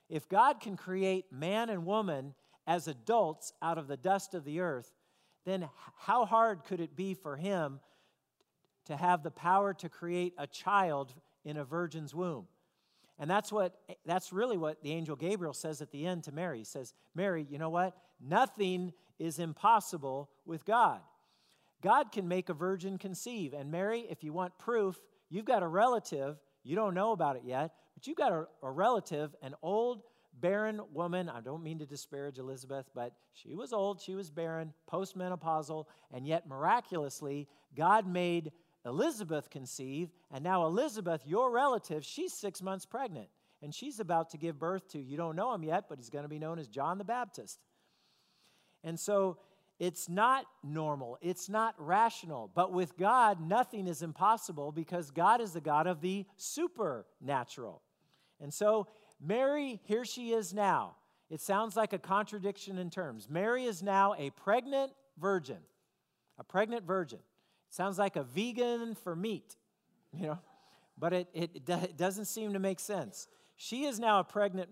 if 0.08 0.28
God 0.28 0.60
can 0.60 0.76
create 0.76 1.32
man 1.32 1.70
and 1.70 1.86
woman 1.86 2.34
as 2.66 2.88
adults 2.88 3.52
out 3.62 3.78
of 3.78 3.88
the 3.88 3.96
dust 3.96 4.34
of 4.34 4.44
the 4.44 4.60
earth, 4.60 4.92
then 5.46 5.68
how 5.96 6.24
hard 6.24 6.64
could 6.64 6.80
it 6.80 6.94
be 6.94 7.14
for 7.14 7.36
him 7.36 7.80
to 8.86 8.96
have 8.96 9.22
the 9.22 9.30
power 9.30 9.72
to 9.74 9.88
create 9.88 10.34
a 10.36 10.46
child 10.46 11.14
in 11.44 11.56
a 11.56 11.64
virgin's 11.64 12.14
womb. 12.14 12.46
And 13.18 13.30
that's 13.30 13.52
what 13.52 13.74
that's 14.06 14.32
really 14.32 14.56
what 14.56 14.82
the 14.82 14.92
angel 14.92 15.14
Gabriel 15.14 15.52
says 15.52 15.82
at 15.82 15.90
the 15.90 16.06
end 16.06 16.24
to 16.24 16.32
Mary. 16.32 16.58
He 16.58 16.64
says, 16.64 16.94
"Mary, 17.14 17.46
you 17.48 17.58
know 17.58 17.68
what? 17.68 17.96
Nothing 18.20 18.92
is 19.18 19.38
impossible 19.38 20.30
with 20.46 20.64
God. 20.64 21.02
God 21.82 22.12
can 22.12 22.28
make 22.28 22.48
a 22.48 22.54
virgin 22.54 22.98
conceive. 22.98 23.54
And 23.54 23.70
Mary, 23.70 24.06
if 24.10 24.22
you 24.22 24.32
want 24.32 24.58
proof, 24.58 25.00
you've 25.28 25.44
got 25.44 25.62
a 25.62 25.68
relative, 25.68 26.38
you 26.62 26.76
don't 26.76 26.94
know 26.94 27.12
about 27.12 27.36
it 27.36 27.42
yet, 27.44 27.72
but 27.94 28.06
you've 28.06 28.16
got 28.16 28.32
a, 28.32 28.46
a 28.62 28.70
relative, 28.70 29.34
an 29.42 29.54
old 29.62 30.02
barren 30.40 30.80
woman. 30.92 31.28
I 31.28 31.40
don't 31.40 31.62
mean 31.62 31.78
to 31.78 31.86
disparage 31.86 32.38
Elizabeth, 32.38 32.86
but 32.94 33.14
she 33.32 33.54
was 33.54 33.72
old, 33.72 34.00
she 34.00 34.14
was 34.14 34.30
barren, 34.30 34.72
postmenopausal, 34.90 35.86
and 36.12 36.26
yet 36.26 36.48
miraculously, 36.48 37.48
God 37.76 38.06
made 38.06 38.52
Elizabeth 38.86 39.50
conceive. 39.50 40.10
and 40.30 40.42
now 40.42 40.66
Elizabeth, 40.66 41.22
your 41.26 41.50
relative, 41.50 42.04
she's 42.04 42.32
six 42.32 42.62
months 42.62 42.86
pregnant, 42.86 43.28
and 43.62 43.74
she's 43.74 44.00
about 44.00 44.30
to 44.30 44.38
give 44.38 44.58
birth 44.58 44.88
to, 44.88 44.98
you 44.98 45.16
don't 45.16 45.36
know 45.36 45.52
him 45.52 45.62
yet, 45.62 45.84
but 45.88 45.98
he's 45.98 46.10
going 46.10 46.24
to 46.24 46.28
be 46.28 46.38
known 46.38 46.58
as 46.58 46.66
John 46.66 46.98
the 46.98 47.04
Baptist. 47.04 47.58
And 48.82 48.98
so 48.98 49.36
it's 49.80 50.10
not 50.10 50.44
normal, 50.62 51.16
it's 51.22 51.48
not 51.48 51.74
rational, 51.78 52.50
but 52.54 52.70
with 52.70 52.98
God, 52.98 53.40
nothing 53.40 53.88
is 53.88 54.02
impossible 54.02 54.72
because 54.72 55.10
God 55.10 55.40
is 55.40 55.52
the 55.52 55.60
God 55.62 55.86
of 55.86 56.02
the 56.02 56.26
supernatural. 56.36 57.80
And 58.42 58.52
so, 58.52 58.88
Mary, 59.18 59.80
here 59.84 60.04
she 60.04 60.32
is 60.32 60.52
now. 60.52 60.96
It 61.30 61.40
sounds 61.40 61.76
like 61.76 61.94
a 61.94 61.98
contradiction 61.98 62.76
in 62.76 62.90
terms. 62.90 63.28
Mary 63.30 63.64
is 63.64 63.82
now 63.82 64.14
a 64.18 64.28
pregnant 64.30 64.92
virgin, 65.18 65.58
a 66.38 66.44
pregnant 66.44 66.86
virgin. 66.86 67.20
Sounds 67.70 67.98
like 67.98 68.16
a 68.16 68.22
vegan 68.22 68.94
for 68.94 69.16
meat, 69.16 69.56
you 70.12 70.26
know, 70.26 70.38
but 70.98 71.14
it, 71.14 71.28
it, 71.32 71.50
it 71.54 71.96
doesn't 71.96 72.26
seem 72.26 72.52
to 72.52 72.58
make 72.58 72.80
sense. 72.80 73.28
She 73.56 73.84
is 73.84 73.98
now 73.98 74.20
a 74.20 74.24
pregnant 74.24 74.68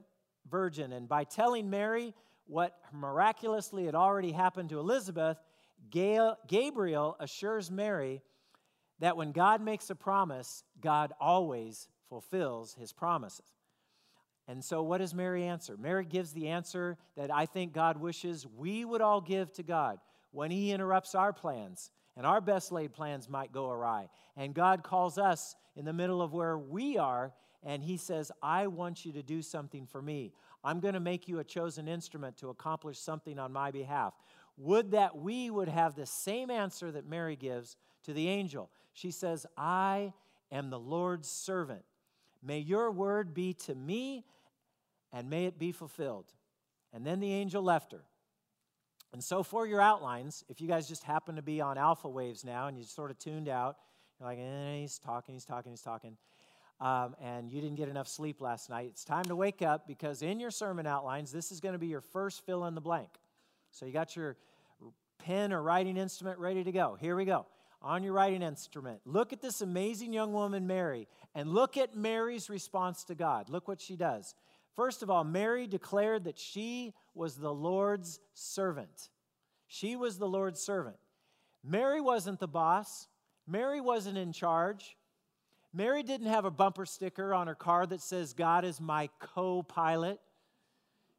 virgin, 0.51 0.93
and 0.93 1.09
by 1.09 1.25
telling 1.25 1.71
Mary 1.71 2.15
what 2.49 2.77
miraculously 2.93 3.85
had 3.85 3.95
already 3.95 4.33
happened 4.33 4.71
to 4.71 4.81
Elizabeth, 4.81 5.39
Gabriel 5.91 7.17
assures 7.21 7.71
Mary 7.71 8.23
that 8.99 9.17
when 9.17 9.33
God 9.33 9.61
makes 9.61 9.91
a 9.91 9.95
promise, 9.95 10.65
God 10.81 11.13
always 11.21 11.89
fulfills 12.09 12.75
his 12.75 12.93
promises. 12.93 13.47
And 14.49 14.65
so, 14.65 14.83
what 14.83 14.99
does 14.99 15.15
Mary 15.15 15.45
answer? 15.45 15.77
Mary 15.77 16.07
gives 16.07 16.33
the 16.33 16.49
answer 16.49 16.97
that 17.17 17.33
I 17.33 17.45
think 17.45 17.75
God 17.75 18.01
wishes 18.01 18.47
we 18.47 18.85
would 18.85 19.03
all 19.03 19.21
give 19.21 19.53
to 19.53 19.63
God 19.63 19.99
when 20.31 20.51
he 20.51 20.73
interrupts 20.73 21.15
our 21.15 21.35
plans 21.35 21.91
and 22.17 22.27
our 22.27 22.41
best 22.41 22.73
laid 22.73 22.93
plans 22.93 23.29
might 23.29 23.53
go 23.53 23.71
awry. 23.71 24.09
And 24.37 24.55
God 24.55 24.83
calls 24.83 25.19
us 25.19 25.55
in 25.77 25.85
the 25.85 25.93
middle 25.93 26.23
of 26.23 26.33
where 26.33 26.59
we 26.59 26.97
are, 26.97 27.33
and 27.63 27.83
He 27.83 27.97
says, 27.97 28.33
I 28.43 28.67
want 28.67 29.05
you 29.05 29.13
to 29.13 29.23
do 29.23 29.43
something 29.43 29.87
for 29.87 30.01
me. 30.01 30.33
I'm 30.65 30.81
going 30.81 30.95
to 30.95 31.01
make 31.01 31.29
you 31.29 31.39
a 31.39 31.45
chosen 31.45 31.89
instrument 31.89 32.37
to 32.39 32.49
accomplish 32.49 32.99
something 32.99 33.39
on 33.39 33.53
my 33.53 33.71
behalf. 33.71 34.15
Would 34.57 34.91
that 34.91 35.17
we 35.17 35.51
would 35.51 35.69
have 35.69 35.95
the 35.95 36.07
same 36.07 36.51
answer 36.51 36.91
that 36.91 37.09
Mary 37.09 37.37
gives 37.37 37.77
to 38.05 38.13
the 38.13 38.29
angel. 38.29 38.71
She 38.93 39.11
says, 39.11 39.47
I 39.57 40.13
am 40.51 40.71
the 40.71 40.79
Lord's 40.79 41.29
servant. 41.29 41.85
May 42.43 42.59
your 42.59 42.91
word 42.91 43.35
be 43.35 43.53
to 43.55 43.75
me, 43.75 44.25
and 45.13 45.29
may 45.29 45.47
it 45.47 45.59
be 45.59 45.73
fulfilled. 45.73 46.33
And 46.93 47.07
then 47.07 47.21
the 47.21 47.33
angel 47.33 47.63
left 47.63 47.93
her. 47.93 48.03
And 49.13 49.23
so, 49.23 49.43
for 49.43 49.67
your 49.67 49.81
outlines, 49.81 50.45
if 50.49 50.61
you 50.61 50.69
guys 50.69 50.87
just 50.87 51.03
happen 51.03 51.37
to 51.37 51.43
be 51.43 51.61
on 51.61 51.79
alpha 51.79 52.09
waves 52.09 52.45
now 52.45 52.67
and 52.67 52.77
you 52.77 52.85
sort 52.85 53.11
of 53.11 53.19
tuned 53.19 53.49
out, 53.49 53.77
you're 54.19 54.29
like, 54.29 54.39
eh, 54.39 54.81
he's 54.81 54.99
talking, 54.99 55.35
he's 55.35 55.45
talking, 55.45 55.73
he's 55.73 55.83
talking, 55.83 56.17
um, 56.81 57.17
and 57.21 57.53
you 57.53 57.61
didn't 57.61 57.77
get 57.77 57.89
enough 57.89 58.09
sleep 58.09 58.41
last 58.41 58.71
night, 58.71 58.89
it's 58.91 59.05
time 59.05 59.25
to 59.25 59.37
wake 59.37 59.63
up 59.63 59.87
because 59.87 60.23
in 60.23 60.39
your 60.39 60.51
sermon 60.51 60.87
outlines, 60.87 61.33
this 61.33 61.51
is 61.51 61.61
going 61.61 61.73
to 61.73 61.79
be 61.79 61.89
your 61.89 62.01
first 62.01 62.45
fill 62.47 62.65
in 62.67 62.75
the 62.75 62.81
blank. 62.81 63.11
So, 63.71 63.87
you 63.87 63.93
got 63.93 64.17
your 64.17 64.37
pen 65.19 65.53
or 65.53 65.63
writing 65.63 65.97
instrument 65.97 66.39
ready 66.39 66.65
to 66.65 66.73
go. 66.73 66.97
Here 67.01 67.17
we 67.17 67.25
go. 67.25 67.47
On 67.81 68.03
your 68.03 68.13
writing 68.13 68.43
instrument, 68.43 69.01
look 69.05 69.33
at 69.33 69.41
this 69.41 69.61
amazing 69.61 70.13
young 70.13 70.33
woman, 70.33 70.67
Mary, 70.67 71.07
and 71.35 71.49
look 71.49 71.77
at 71.77 71.97
Mary's 71.97 72.51
response 72.51 73.05
to 73.05 73.15
God. 73.15 73.49
Look 73.49 73.69
what 73.69 73.81
she 73.81 73.95
does. 73.95 74.35
First 74.75 75.03
of 75.03 75.11
all, 75.11 75.23
Mary 75.23 75.67
declared 75.67 76.25
that 76.25 76.39
she 76.39 76.93
was 77.15 77.37
the 77.37 77.53
Lord's 77.53 78.19
servant. 78.35 79.11
She 79.69 79.97
was 79.97 80.19
the 80.19 80.29
Lord's 80.29 80.61
servant. 80.61 80.97
Mary 81.65 82.01
wasn't 82.01 82.41
the 82.41 82.49
boss, 82.49 83.09
Mary 83.47 83.81
wasn't 83.81 84.19
in 84.19 84.33
charge. 84.33 84.97
Mary 85.73 86.03
didn't 86.03 86.29
have 86.29 86.45
a 86.45 86.51
bumper 86.51 86.87
sticker 86.87 87.35
on 87.35 87.47
her 87.47 87.55
car 87.55 87.87
that 87.87 88.01
says, 88.01 88.33
God 88.33 88.65
is 88.65 88.81
my 88.81 89.09
co 89.21 89.63
pilot. 89.63 90.19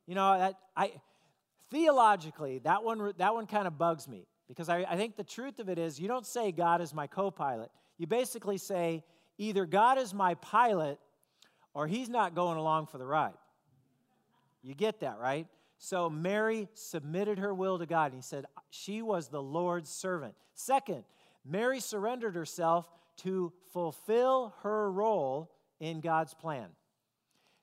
You 0.08 0.16
know, 0.16 0.38
that, 0.38 0.56
I, 0.76 0.94
theologically, 1.70 2.60
that 2.60 2.84
one, 2.84 3.14
that 3.18 3.34
one 3.34 3.46
kind 3.46 3.68
of 3.68 3.78
bugs 3.78 4.08
me 4.08 4.26
because 4.48 4.70
I, 4.70 4.86
I 4.90 4.98
think 4.98 5.16
the 5.16 5.24
truth 5.24 5.60
of 5.60 5.70
it 5.70 5.78
is 5.78 6.00
you 6.00 6.08
don't 6.08 6.26
say, 6.26 6.52
God 6.52 6.82
is 6.82 6.94
my 6.94 7.08
co 7.08 7.30
pilot. 7.30 7.70
You 7.98 8.08
basically 8.08 8.58
say, 8.58 9.04
either 9.38 9.66
God 9.66 9.98
is 9.98 10.14
my 10.14 10.34
pilot 10.36 11.00
or 11.74 11.88
he's 11.88 12.10
not 12.10 12.34
going 12.34 12.58
along 12.58 12.88
for 12.88 12.98
the 12.98 13.06
ride. 13.06 13.34
You 14.64 14.74
get 14.74 15.02
that, 15.02 15.20
right? 15.20 15.48
So 15.78 16.10
Mary 16.10 16.68
submitted 16.74 17.40
her 17.40 17.54
will 17.54 17.80
to 17.80 17.86
God. 17.86 18.12
And 18.12 18.16
he 18.16 18.22
said 18.22 18.46
she 18.70 19.02
was 19.02 19.30
the 19.30 19.42
Lord's 19.42 19.90
servant. 19.90 20.34
Second, 20.54 21.04
Mary 21.46 21.80
surrendered 21.80 22.36
herself 22.36 22.90
to 23.18 23.54
fulfill 23.72 24.54
her 24.64 24.92
role 24.92 25.52
in 25.80 26.02
God's 26.02 26.34
plan. 26.34 26.68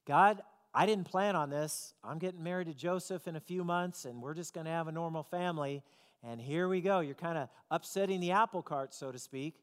God, 0.07 0.43
I 0.75 0.87
didn't 0.87 1.05
plan 1.05 1.37
on 1.37 1.51
this. 1.51 1.95
I'm 2.05 2.19
getting 2.19 2.43
married 2.43 2.69
to 2.69 2.75
Joseph 2.75 3.27
in 3.27 3.37
a 3.37 3.41
few 3.41 3.65
months, 3.65 4.05
and 4.05 4.23
we're 4.23 4.35
just 4.35 4.55
going 4.55 4.67
to 4.67 4.71
have 4.71 4.89
a 4.89 4.93
normal 4.93 5.23
family. 5.23 5.83
And 6.23 6.41
here 6.41 6.69
we 6.69 6.81
go. 6.81 7.01
You're 7.01 7.15
kind 7.15 7.39
of 7.39 7.49
upsetting 7.71 8.21
the 8.21 8.33
apple 8.33 8.63
cart, 8.63 8.95
so 8.95 9.11
to 9.11 9.19
speak. 9.19 9.57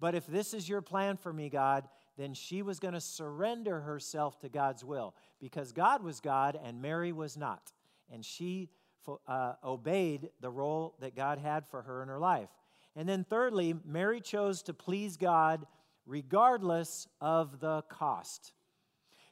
But 0.00 0.14
if 0.14 0.26
this 0.26 0.54
is 0.54 0.68
your 0.68 0.80
plan 0.80 1.16
for 1.16 1.32
me, 1.32 1.48
God, 1.48 1.88
then 2.16 2.34
she 2.34 2.62
was 2.62 2.80
going 2.80 2.94
to 2.94 3.00
surrender 3.00 3.80
herself 3.80 4.38
to 4.40 4.48
God's 4.48 4.84
will 4.84 5.14
because 5.40 5.72
God 5.72 6.02
was 6.02 6.20
God 6.20 6.58
and 6.62 6.82
Mary 6.82 7.12
was 7.12 7.36
not 7.36 7.72
and 8.12 8.24
she 8.24 8.68
uh, 9.26 9.54
obeyed 9.64 10.30
the 10.40 10.50
role 10.50 10.94
that 11.00 11.16
God 11.16 11.38
had 11.38 11.66
for 11.66 11.82
her 11.82 12.02
in 12.02 12.08
her 12.08 12.18
life. 12.18 12.50
And 12.94 13.08
then, 13.08 13.24
thirdly, 13.24 13.74
Mary 13.84 14.20
chose 14.20 14.62
to 14.64 14.74
please 14.74 15.16
God 15.16 15.66
regardless 16.06 17.06
of 17.20 17.60
the 17.60 17.82
cost. 17.82 18.52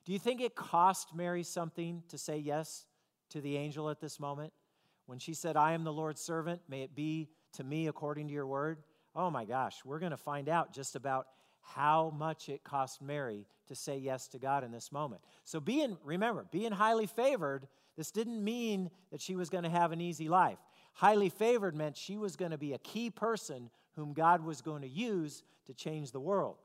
Do 0.04 0.12
you 0.12 0.18
think 0.18 0.40
it 0.40 0.54
cost 0.54 1.14
Mary 1.14 1.42
something 1.42 2.02
to 2.08 2.18
say 2.18 2.38
yes 2.38 2.86
to 3.30 3.40
the 3.40 3.56
angel 3.56 3.90
at 3.90 4.00
this 4.00 4.18
moment? 4.18 4.52
When 5.06 5.18
she 5.18 5.34
said, 5.34 5.56
I 5.56 5.72
am 5.72 5.84
the 5.84 5.92
Lord's 5.92 6.20
servant, 6.20 6.62
may 6.68 6.82
it 6.82 6.94
be 6.94 7.28
to 7.54 7.64
me 7.64 7.88
according 7.88 8.28
to 8.28 8.32
your 8.32 8.46
word? 8.46 8.78
Oh 9.14 9.30
my 9.30 9.44
gosh, 9.44 9.84
we're 9.84 9.98
going 9.98 10.10
to 10.10 10.16
find 10.16 10.48
out 10.48 10.72
just 10.72 10.94
about 10.94 11.26
how 11.62 12.12
much 12.16 12.48
it 12.48 12.64
cost 12.64 13.02
Mary 13.02 13.46
to 13.66 13.74
say 13.74 13.98
yes 13.98 14.28
to 14.28 14.38
God 14.38 14.64
in 14.64 14.72
this 14.72 14.90
moment. 14.90 15.22
So, 15.44 15.60
being, 15.60 15.96
remember, 16.04 16.46
being 16.50 16.72
highly 16.72 17.06
favored 17.06 17.66
this 17.96 18.10
didn't 18.10 18.42
mean 18.42 18.90
that 19.10 19.20
she 19.20 19.36
was 19.36 19.50
going 19.50 19.64
to 19.64 19.70
have 19.70 19.92
an 19.92 20.00
easy 20.00 20.28
life. 20.28 20.58
Highly 20.94 21.28
favored 21.28 21.74
meant 21.74 21.96
she 21.96 22.16
was 22.16 22.34
going 22.34 22.50
to 22.50 22.58
be 22.58 22.72
a 22.72 22.78
key 22.78 23.10
person 23.10 23.70
whom 23.96 24.12
God 24.12 24.44
was 24.44 24.60
going 24.60 24.82
to 24.82 24.88
use 24.88 25.42
to 25.66 25.74
change 25.74 26.12
the 26.12 26.20
world. 26.20 26.56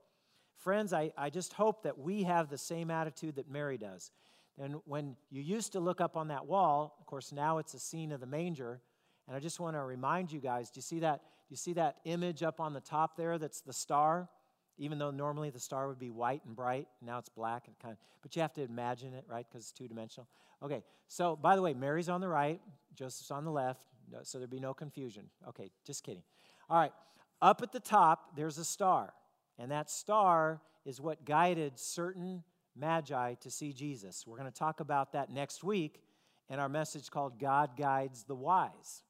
Friends, 0.57 0.93
I, 0.93 1.11
I 1.17 1.29
just 1.29 1.53
hope 1.53 1.83
that 1.83 1.97
we 1.97 2.23
have 2.23 2.49
the 2.49 2.57
same 2.57 2.89
attitude 2.89 3.35
that 3.35 3.49
Mary 3.49 3.77
does. 3.77 4.11
And 4.57 4.75
when 4.85 5.15
you 5.29 5.41
used 5.41 5.73
to 5.73 5.79
look 5.79 5.99
up 5.99 6.15
on 6.15 6.29
that 6.29 6.45
wall, 6.45 6.95
of 6.99 7.05
course, 7.05 7.31
now 7.31 7.57
it's 7.57 7.73
a 7.73 7.79
scene 7.79 8.11
of 8.11 8.21
the 8.21 8.25
manger. 8.25 8.79
And 9.27 9.35
I 9.35 9.39
just 9.39 9.59
want 9.59 9.75
to 9.75 9.81
remind 9.81 10.31
you 10.31 10.39
guys 10.39 10.69
do 10.69 10.77
you 10.77 10.81
see 10.81 10.99
that? 10.99 11.21
Do 11.47 11.51
you 11.51 11.57
see 11.57 11.73
that 11.73 11.97
image 12.05 12.41
up 12.41 12.59
on 12.59 12.73
the 12.73 12.79
top 12.79 13.17
there 13.17 13.37
that's 13.37 13.61
the 13.61 13.73
star? 13.73 14.29
even 14.77 14.97
though 14.97 15.11
normally 15.11 15.49
the 15.49 15.59
star 15.59 15.87
would 15.87 15.99
be 15.99 16.09
white 16.09 16.41
and 16.45 16.55
bright, 16.55 16.87
now 17.01 17.17
it's 17.17 17.29
black 17.29 17.67
and 17.67 17.77
kind 17.79 17.93
of, 17.93 17.97
but 18.21 18.35
you 18.35 18.41
have 18.41 18.53
to 18.53 18.61
imagine 18.61 19.13
it, 19.13 19.23
right? 19.27 19.45
Because 19.49 19.63
it's 19.63 19.71
two 19.71 19.87
dimensional. 19.87 20.27
Okay, 20.61 20.83
so 21.07 21.35
by 21.35 21.55
the 21.55 21.61
way, 21.61 21.73
Mary's 21.73 22.09
on 22.09 22.21
the 22.21 22.27
right, 22.27 22.59
Joseph's 22.93 23.31
on 23.31 23.45
the 23.45 23.51
left, 23.51 23.85
so 24.23 24.37
there'd 24.37 24.49
be 24.49 24.59
no 24.59 24.73
confusion. 24.73 25.29
Okay, 25.47 25.71
just 25.85 26.03
kidding. 26.03 26.23
All 26.69 26.79
right, 26.79 26.93
up 27.41 27.61
at 27.61 27.71
the 27.71 27.79
top, 27.79 28.35
there's 28.35 28.57
a 28.57 28.65
star, 28.65 29.13
and 29.59 29.71
that 29.71 29.89
star 29.89 30.61
is 30.85 30.99
what 30.99 31.23
guided 31.23 31.77
certain 31.79 32.43
magi 32.75 33.35
to 33.35 33.51
see 33.51 33.71
Jesus. 33.71 34.25
We're 34.25 34.37
going 34.37 34.51
to 34.51 34.57
talk 34.57 34.79
about 34.79 35.13
that 35.13 35.29
next 35.29 35.63
week 35.63 36.01
in 36.49 36.59
our 36.59 36.69
message 36.69 37.09
called 37.09 37.39
God 37.39 37.77
Guides 37.77 38.23
the 38.23 38.35
Wise. 38.35 39.03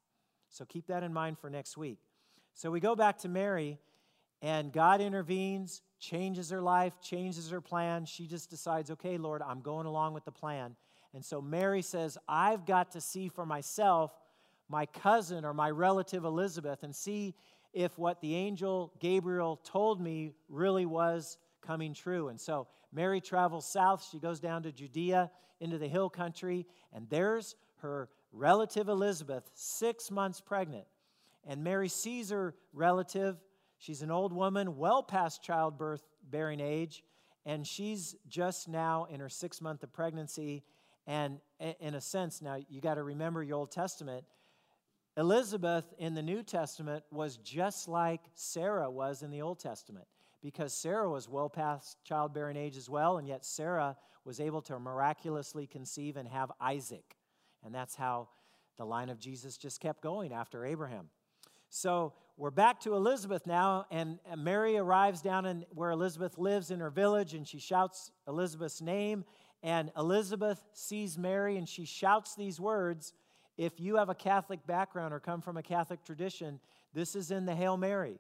So 0.50 0.66
keep 0.66 0.88
that 0.88 1.04
in 1.04 1.14
mind 1.14 1.40
for 1.40 1.50
next 1.50 1.78
week. 1.78 2.00
So 2.54 2.72
we 2.72 2.80
go 2.80 2.96
back 2.96 3.20
to 3.20 3.30
Mary 3.30 3.78
and 4.42 4.72
God 4.72 5.02
intervenes, 5.02 5.82
changes 6.00 6.50
her 6.50 6.62
life, 6.62 6.94
changes 7.02 7.50
her 7.50 7.62
plan. 7.62 8.06
She 8.06 8.28
just 8.28 8.50
decides, 8.50 8.92
okay, 8.92 9.18
Lord, 9.18 9.42
I'm 9.42 9.62
going 9.62 9.86
along 9.86 10.14
with 10.14 10.26
the 10.26 10.32
plan. 10.32 10.76
And 11.14 11.24
so 11.24 11.42
Mary 11.42 11.82
says, 11.82 12.18
I've 12.28 12.66
got 12.66 12.92
to 12.92 13.02
see 13.02 13.28
for 13.28 13.46
myself 13.46 14.12
my 14.70 14.86
cousin 14.86 15.46
or 15.46 15.54
my 15.54 15.70
relative 15.70 16.26
Elizabeth 16.26 16.84
and 16.84 16.96
see 16.96 17.36
if 17.74 17.98
what 17.98 18.22
the 18.22 18.36
angel 18.36 18.94
Gabriel 19.00 19.58
told 19.64 20.02
me 20.02 20.32
really 20.50 20.86
was 20.86 21.38
coming 21.62 21.94
true. 21.94 22.30
And 22.30 22.40
so 22.40 22.68
Mary 22.92 23.22
travels 23.22 23.68
south. 23.68 24.08
She 24.12 24.20
goes 24.20 24.40
down 24.40 24.64
to 24.64 24.72
Judea 24.72 25.30
into 25.60 25.78
the 25.78 25.88
hill 25.88 26.10
country, 26.10 26.66
and 26.94 27.10
there's 27.10 27.56
her 27.78 28.10
relative 28.32 28.90
Elizabeth, 28.90 29.50
six 29.54 30.10
months 30.12 30.42
pregnant. 30.42 30.86
And 31.48 31.64
Mary 31.64 31.90
sees 31.90 32.30
her 32.30 32.56
relative 32.74 33.38
She's 33.78 34.02
an 34.02 34.12
old 34.12 34.34
woman, 34.34 34.78
well 34.78 35.04
past 35.04 35.44
childbirth 35.44 36.04
bearing 36.30 36.60
age, 36.60 37.04
and 37.46 37.66
she's 37.66 38.16
just 38.28 38.68
now 38.68 39.06
in 39.10 39.20
her 39.20 39.30
sixth 39.30 39.62
month 39.62 39.84
of 39.84 39.94
pregnancy. 39.94 40.64
And 41.08 41.40
in 41.80 41.94
a 41.94 42.02
sense, 42.02 42.42
now 42.42 42.58
you 42.68 42.82
got 42.82 42.96
to 42.96 43.04
remember 43.04 43.44
your 43.44 43.58
Old 43.58 43.72
Testament. 43.72 44.26
Elizabeth 45.18 45.94
in 45.98 46.14
the 46.14 46.22
New 46.22 46.44
Testament 46.44 47.04
was 47.10 47.38
just 47.38 47.88
like 47.88 48.22
Sarah 48.34 48.90
was 48.90 49.22
in 49.22 49.32
the 49.32 49.42
Old 49.42 49.60
Testament 49.60 50.08
because 50.42 50.74
Sarah 50.74 51.10
was 51.10 51.30
well 51.30 51.50
past 51.50 51.98
childbearing 52.04 52.58
age 52.58 52.78
as 52.78 52.90
well, 52.90 53.18
and 53.18 53.28
yet 53.28 53.46
Sarah 53.46 53.96
was 54.26 54.40
able 54.40 54.62
to 54.64 54.78
miraculously 54.78 55.68
conceive 55.68 56.18
and 56.18 56.28
have 56.28 56.52
Isaac. 56.60 57.16
And 57.64 57.74
that's 57.74 57.96
how 57.96 58.30
the 58.78 58.86
line 58.86 59.10
of 59.10 59.18
Jesus 59.18 59.58
just 59.58 59.80
kept 59.80 60.02
going 60.02 60.34
after 60.34 60.66
Abraham. 60.66 61.10
So 61.70 62.14
we're 62.38 62.52
back 62.52 62.82
to 62.82 62.96
Elizabeth 62.96 63.48
now, 63.48 63.86
and 63.90 64.20
Mary 64.38 64.78
arrives 64.78 65.22
down 65.22 65.46
in 65.46 65.66
where 65.72 65.92
Elizabeth 65.92 66.38
lives 66.38 66.72
in 66.72 66.80
her 66.80 66.90
village, 66.90 67.34
and 67.34 67.48
she 67.48 67.60
shouts 67.60 68.12
Elizabeth's 68.28 68.82
name. 68.82 69.24
And 69.64 69.92
Elizabeth 69.98 70.62
sees 70.74 71.18
Mary, 71.18 71.58
and 71.58 71.68
she 71.68 71.86
shouts 71.86 72.36
these 72.36 72.60
words. 72.60 73.14
If 73.58 73.80
you 73.80 73.96
have 73.96 74.10
a 74.10 74.16
Catholic 74.16 74.66
background 74.68 75.14
or 75.14 75.20
come 75.20 75.42
from 75.42 75.58
a 75.58 75.64
Catholic 75.64 76.04
tradition, 76.04 76.60
this 76.94 77.16
is 77.16 77.32
in 77.32 77.46
the 77.46 77.56
Hail 77.56 77.78
Mary. 77.78 78.20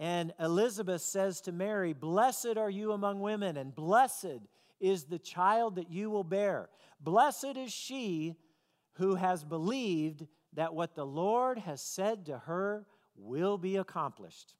And 0.00 0.32
Elizabeth 0.40 1.02
says 1.02 1.40
to 1.42 1.52
Mary, 1.52 1.92
Blessed 1.92 2.56
are 2.56 2.70
you 2.70 2.92
among 2.92 3.20
women, 3.20 3.56
and 3.56 3.74
blessed 3.74 4.40
is 4.80 5.04
the 5.04 5.18
child 5.18 5.76
that 5.76 5.90
you 5.90 6.10
will 6.10 6.24
bear. 6.24 6.68
Blessed 7.00 7.56
is 7.56 7.72
she 7.72 8.36
who 8.94 9.14
has 9.14 9.44
believed 9.44 10.26
that 10.54 10.74
what 10.74 10.94
the 10.94 11.06
Lord 11.06 11.58
has 11.58 11.82
said 11.82 12.26
to 12.26 12.38
her 12.38 12.86
will 13.16 13.58
be 13.58 13.76
accomplished. 13.76 14.54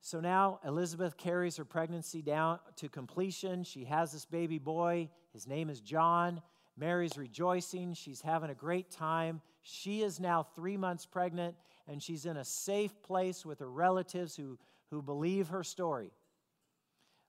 So 0.00 0.20
now 0.20 0.60
Elizabeth 0.64 1.16
carries 1.16 1.56
her 1.56 1.64
pregnancy 1.64 2.22
down 2.22 2.60
to 2.76 2.88
completion. 2.88 3.64
She 3.64 3.84
has 3.84 4.12
this 4.12 4.24
baby 4.24 4.58
boy. 4.58 5.10
His 5.32 5.48
name 5.48 5.68
is 5.68 5.80
John. 5.80 6.42
Mary's 6.78 7.16
rejoicing. 7.16 7.94
She's 7.94 8.20
having 8.20 8.50
a 8.50 8.54
great 8.54 8.90
time. 8.90 9.40
She 9.62 10.02
is 10.02 10.20
now 10.20 10.42
three 10.42 10.76
months 10.76 11.06
pregnant, 11.06 11.56
and 11.88 12.02
she's 12.02 12.26
in 12.26 12.36
a 12.36 12.44
safe 12.44 13.02
place 13.02 13.46
with 13.46 13.60
her 13.60 13.70
relatives 13.70 14.36
who, 14.36 14.58
who 14.90 15.02
believe 15.02 15.48
her 15.48 15.64
story. 15.64 16.12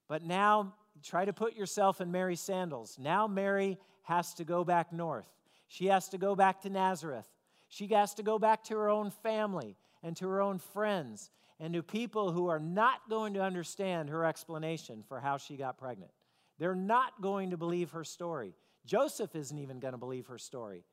But 0.07 0.23
now, 0.23 0.73
try 1.03 1.25
to 1.25 1.33
put 1.33 1.55
yourself 1.55 2.01
in 2.01 2.12
Mary's 2.12 2.41
sandals. 2.41 2.97
Now, 2.99 3.27
Mary 3.27 3.77
has 4.03 4.33
to 4.36 4.43
go 4.43 4.63
back 4.63 4.93
north. 4.93 5.27
She 5.67 5.88
has 5.88 6.10
to 6.10 6.17
go 6.17 6.36
back 6.36 6.62
to 6.62 6.69
Nazareth. 6.69 7.27
She 7.69 7.88
has 7.88 8.13
to 8.15 8.23
go 8.23 8.39
back 8.39 8.63
to 8.65 8.75
her 8.75 8.89
own 8.89 9.12
family 9.12 9.75
and 10.03 10.15
to 10.17 10.27
her 10.27 10.41
own 10.41 10.60
friends 10.60 11.29
and 11.60 11.73
to 11.73 11.83
people 11.83 12.31
who 12.31 12.47
are 12.47 12.60
not 12.60 13.10
going 13.10 13.33
to 13.33 13.41
understand 13.41 14.10
her 14.10 14.23
explanation 14.23 15.03
for 15.07 15.19
how 15.19 15.38
she 15.38 15.57
got 15.57 15.77
pregnant. 15.77 16.12
They're 16.60 16.75
not 16.75 17.21
going 17.21 17.49
to 17.49 17.57
believe 17.57 17.91
her 17.91 18.03
story. 18.03 18.53
Joseph 18.88 19.36
isn't 19.36 19.60
even 19.60 19.80
going 19.80 19.91
to 19.91 19.97
believe 20.00 20.28
her 20.28 20.39
story. 20.39 20.84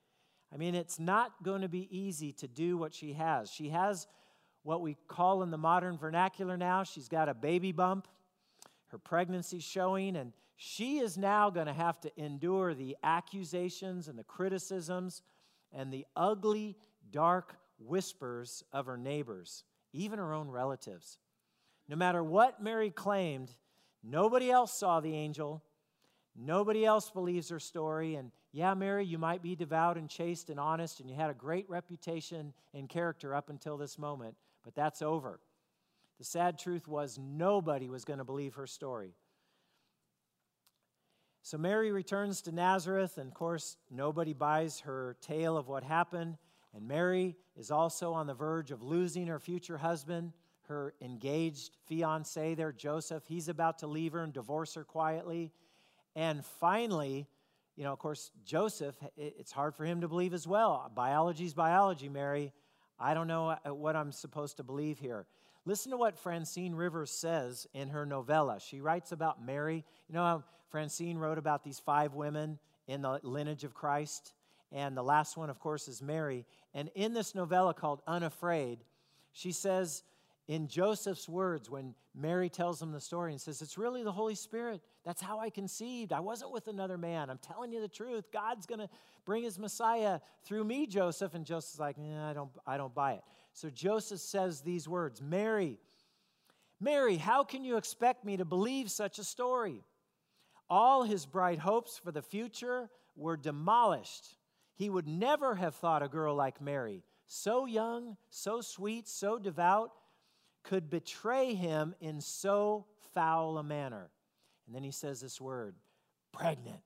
I 0.53 0.59
mean, 0.59 0.75
it's 0.75 0.99
not 1.01 1.43
going 1.43 1.63
to 1.63 1.69
be 1.69 1.89
easy 1.97 2.33
to 2.35 2.47
do 2.49 2.77
what 2.77 2.93
she 2.93 3.15
has. 3.15 3.51
She 3.51 3.71
has 3.71 4.07
what 4.63 4.81
we 4.81 4.97
call 5.09 5.43
in 5.43 5.51
the 5.51 5.59
modern 5.59 5.97
vernacular 5.97 6.57
now, 6.57 6.83
she's 6.83 7.09
got 7.09 7.29
a 7.29 7.35
baby 7.35 7.71
bump, 7.71 8.09
her 8.87 8.99
pregnancy 8.99 9.61
showing, 9.61 10.17
and 10.17 10.33
she 10.57 10.99
is 10.99 11.19
now 11.19 11.51
going 11.51 11.67
to 11.67 11.73
have 11.73 12.01
to 12.01 12.11
endure 12.17 12.75
the 12.75 12.97
accusations 13.03 14.09
and 14.09 14.19
the 14.19 14.25
criticisms 14.25 15.23
and 15.71 15.93
the 15.93 16.07
ugly, 16.17 16.77
dark 17.11 17.57
whispers 17.79 18.65
of 18.73 18.87
her 18.87 18.97
neighbors, 18.97 19.65
even 19.93 20.19
her 20.19 20.33
own 20.33 20.49
relatives. 20.49 21.19
No 21.89 21.97
matter 21.97 22.25
what 22.25 22.63
Mary 22.63 22.91
claimed, 22.91 23.51
nobody 24.03 24.51
else 24.51 24.73
saw 24.73 25.01
the 25.01 25.15
angel. 25.15 25.63
Nobody 26.37 26.85
else 26.85 27.11
believes 27.11 27.49
her 27.51 27.61
story. 27.61 28.17
And 28.17 28.33
yeah, 28.53 28.75
Mary, 28.75 29.05
you 29.05 29.19
might 29.19 29.43
be 29.43 29.55
devout 29.55 29.97
and 29.97 30.09
chaste 30.09 30.51
and 30.51 30.59
honest, 30.59 31.01
and 31.01 31.09
you 31.09 31.17
had 31.17 31.31
a 31.31 31.35
great 31.35 31.69
reputation 31.69 32.53
and 32.73 32.89
character 32.89 33.35
up 33.35 33.51
until 33.51 33.77
this 33.77 33.99
moment, 33.99 34.35
but 34.65 34.75
that's 34.75 35.03
over. 35.03 35.41
The 36.19 36.25
sad 36.25 36.59
truth 36.59 36.87
was 36.89 37.19
nobody 37.19 37.89
was 37.89 38.05
going 38.05 38.19
to 38.19 38.25
believe 38.25 38.55
her 38.55 38.67
story. 38.67 39.15
So 41.43 41.59
Mary 41.59 41.93
returns 41.93 42.41
to 42.43 42.53
Nazareth, 42.53 43.19
and 43.19 43.29
of 43.29 43.35
course, 43.35 43.77
nobody 43.91 44.33
buys 44.33 44.81
her 44.81 45.17
tale 45.21 45.59
of 45.59 45.69
what 45.69 45.85
happened. 45.85 46.39
And 46.75 46.89
Mary 46.89 47.37
is 47.57 47.71
also 47.71 48.13
on 48.15 48.27
the 48.27 48.35
verge 48.35 48.71
of 48.71 48.83
losing 48.83 49.27
her 49.27 49.39
future 49.39 49.77
husband, 49.77 50.33
her 50.69 50.95
engaged 51.03 51.77
fiance 51.87 52.55
there, 52.55 52.73
Joseph. 52.73 53.25
He's 53.27 53.49
about 53.49 53.79
to 53.81 53.87
leave 53.87 54.13
her 54.13 54.23
and 54.23 54.33
divorce 54.33 54.75
her 54.75 54.85
quietly. 54.85 55.53
And 56.17 56.45
finally, 56.45 57.27
you 57.77 57.85
know, 57.85 57.93
of 57.93 57.99
course, 57.99 58.31
Joseph, 58.45 58.97
it's 59.17 59.53
hard 59.53 59.75
for 59.75 59.85
him 59.85 60.01
to 60.03 60.09
believe 60.09 60.33
as 60.33 60.47
well. 60.47 60.91
Biology's 60.95 61.55
biology, 61.55 62.09
Mary. 62.09 62.53
I 62.99 63.15
don't 63.15 63.27
know 63.27 63.51
uh, 63.51 63.75
what 63.75 63.97
I'm 63.97 64.13
supposed 64.13 64.59
to 64.59 64.63
believe 64.63 64.99
here. 64.99 65.27
Listen 65.65 65.91
to 65.91 65.97
what 65.97 66.19
Francine 66.19 66.75
Rivers 66.75 67.11
says 67.11 67.67
in 67.75 67.89
her 67.89 68.07
novella. 68.07 68.61
She 68.61 68.81
writes 68.81 69.13
about 69.13 69.45
Mary. 69.45 69.85
You 70.09 70.15
know 70.15 70.23
how 70.23 70.45
Francine 70.69 71.19
wrote 71.19 71.39
about 71.39 71.65
these 71.65 71.79
five 71.79 72.15
women 72.15 72.59
in 72.87 73.03
the 73.03 73.19
lineage 73.23 73.65
of 73.65 73.75
Christ? 73.75 74.35
And 74.71 74.97
the 74.97 75.03
last 75.03 75.37
one, 75.37 75.51
of 75.51 75.59
course, 75.59 75.89
is 75.89 76.03
Mary. 76.03 76.45
And 76.75 76.91
in 76.95 77.15
this 77.15 77.35
novella 77.35 77.75
called 77.75 78.03
Unafraid, 78.07 78.85
she 79.33 79.53
says, 79.53 80.03
in 80.47 80.69
Joseph's 80.69 81.29
words, 81.29 81.71
when 81.71 81.95
Mary 82.15 82.51
tells 82.51 82.81
him 82.81 82.93
the 82.93 83.01
story 83.01 83.33
and 83.33 83.41
says, 83.41 83.63
It's 83.63 83.79
really 83.79 84.03
the 84.03 84.13
Holy 84.13 84.35
Spirit. 84.35 84.83
That's 85.05 85.23
how 85.23 85.41
I 85.41 85.49
conceived. 85.49 86.13
I 86.13 86.21
wasn't 86.21 86.53
with 86.53 86.69
another 86.69 86.99
man. 86.99 87.31
I'm 87.31 87.39
telling 87.39 87.73
you 87.73 87.81
the 87.81 87.89
truth. 87.89 88.31
God's 88.33 88.67
going 88.67 88.81
to 88.81 88.89
bring 89.25 89.43
his 89.43 89.59
Messiah 89.59 90.21
through 90.45 90.65
me, 90.65 90.87
Joseph. 90.87 91.35
And 91.35 91.47
Joseph's 91.47 91.81
like, 91.81 91.97
eh, 91.99 92.31
I, 92.31 92.35
don't, 92.35 92.51
I 92.67 92.77
don't 92.77 92.95
buy 92.95 93.15
it. 93.15 93.23
So 93.55 93.71
Joseph 93.71 94.21
says 94.21 94.61
these 94.61 94.87
words 94.87 95.23
Mary, 95.23 95.79
Mary, 96.79 97.17
how 97.17 97.45
can 97.45 97.65
you 97.65 97.77
expect 97.77 98.25
me 98.25 98.37
to 98.37 98.45
believe 98.45 98.91
such 98.91 99.19
a 99.19 99.25
story? 99.25 99.83
All 100.69 101.05
his 101.05 101.25
bright 101.25 101.59
hopes 101.59 101.99
for 102.03 102.13
the 102.13 102.23
future 102.23 102.91
were 103.17 103.37
demolished. 103.37 104.37
He 104.75 104.91
would 104.91 105.07
never 105.07 105.55
have 105.55 105.75
thought 105.75 106.03
a 106.03 106.09
girl 106.09 106.35
like 106.35 106.61
Mary, 106.61 107.03
so 107.27 107.65
young, 107.65 108.17
so 108.29 108.61
sweet, 108.61 109.09
so 109.09 109.39
devout, 109.39 109.93
could 110.65 110.91
betray 110.91 111.55
him 111.55 111.95
in 112.01 112.21
so 112.21 112.87
foul 113.13 113.59
a 113.59 113.63
manner. 113.63 114.11
And 114.67 114.75
then 114.75 114.83
he 114.83 114.91
says 114.91 115.21
this 115.21 115.41
word 115.41 115.77
pregnant. 116.33 116.81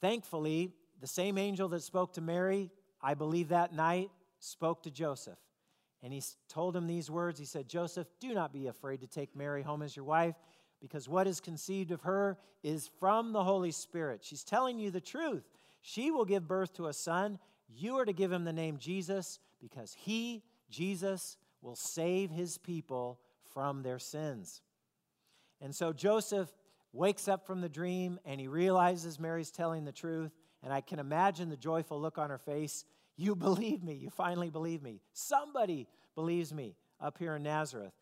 Thankfully, 0.00 0.70
the 1.00 1.08
same 1.08 1.38
angel 1.38 1.68
that 1.70 1.82
spoke 1.82 2.12
to 2.14 2.20
Mary, 2.20 2.70
I 3.02 3.14
believe 3.14 3.48
that 3.48 3.72
night, 3.72 4.10
spoke 4.38 4.84
to 4.84 4.90
Joseph. 4.90 5.38
And 6.02 6.12
he 6.12 6.22
told 6.48 6.76
him 6.76 6.86
these 6.86 7.10
words. 7.10 7.40
He 7.40 7.44
said, 7.44 7.68
Joseph, 7.68 8.06
do 8.20 8.32
not 8.32 8.52
be 8.52 8.68
afraid 8.68 9.00
to 9.00 9.08
take 9.08 9.34
Mary 9.34 9.62
home 9.62 9.82
as 9.82 9.96
your 9.96 10.04
wife, 10.04 10.36
because 10.80 11.08
what 11.08 11.26
is 11.26 11.40
conceived 11.40 11.90
of 11.90 12.02
her 12.02 12.38
is 12.62 12.88
from 13.00 13.32
the 13.32 13.42
Holy 13.42 13.72
Spirit. 13.72 14.20
She's 14.22 14.44
telling 14.44 14.78
you 14.78 14.92
the 14.92 15.00
truth. 15.00 15.42
She 15.80 16.12
will 16.12 16.24
give 16.24 16.46
birth 16.46 16.74
to 16.74 16.86
a 16.86 16.92
son. 16.92 17.40
You 17.68 17.98
are 17.98 18.04
to 18.04 18.12
give 18.12 18.30
him 18.30 18.44
the 18.44 18.52
name 18.52 18.76
Jesus, 18.78 19.40
because 19.60 19.96
he, 19.98 20.44
Jesus, 20.70 21.36
will 21.62 21.76
save 21.76 22.30
his 22.30 22.58
people 22.58 23.18
from 23.52 23.82
their 23.82 23.98
sins. 23.98 24.62
And 25.60 25.74
so 25.74 25.92
Joseph 25.92 26.50
wakes 26.92 27.28
up 27.28 27.46
from 27.46 27.60
the 27.60 27.68
dream 27.68 28.18
and 28.24 28.40
he 28.40 28.48
realizes 28.48 29.18
Mary's 29.18 29.50
telling 29.50 29.84
the 29.84 29.92
truth. 29.92 30.32
And 30.62 30.72
I 30.72 30.80
can 30.80 30.98
imagine 30.98 31.48
the 31.48 31.56
joyful 31.56 32.00
look 32.00 32.18
on 32.18 32.30
her 32.30 32.38
face. 32.38 32.84
You 33.16 33.34
believe 33.36 33.82
me. 33.82 33.94
You 33.94 34.10
finally 34.10 34.50
believe 34.50 34.82
me. 34.82 35.00
Somebody 35.12 35.86
believes 36.14 36.52
me 36.52 36.76
up 37.00 37.18
here 37.18 37.36
in 37.36 37.42
Nazareth. 37.42 37.92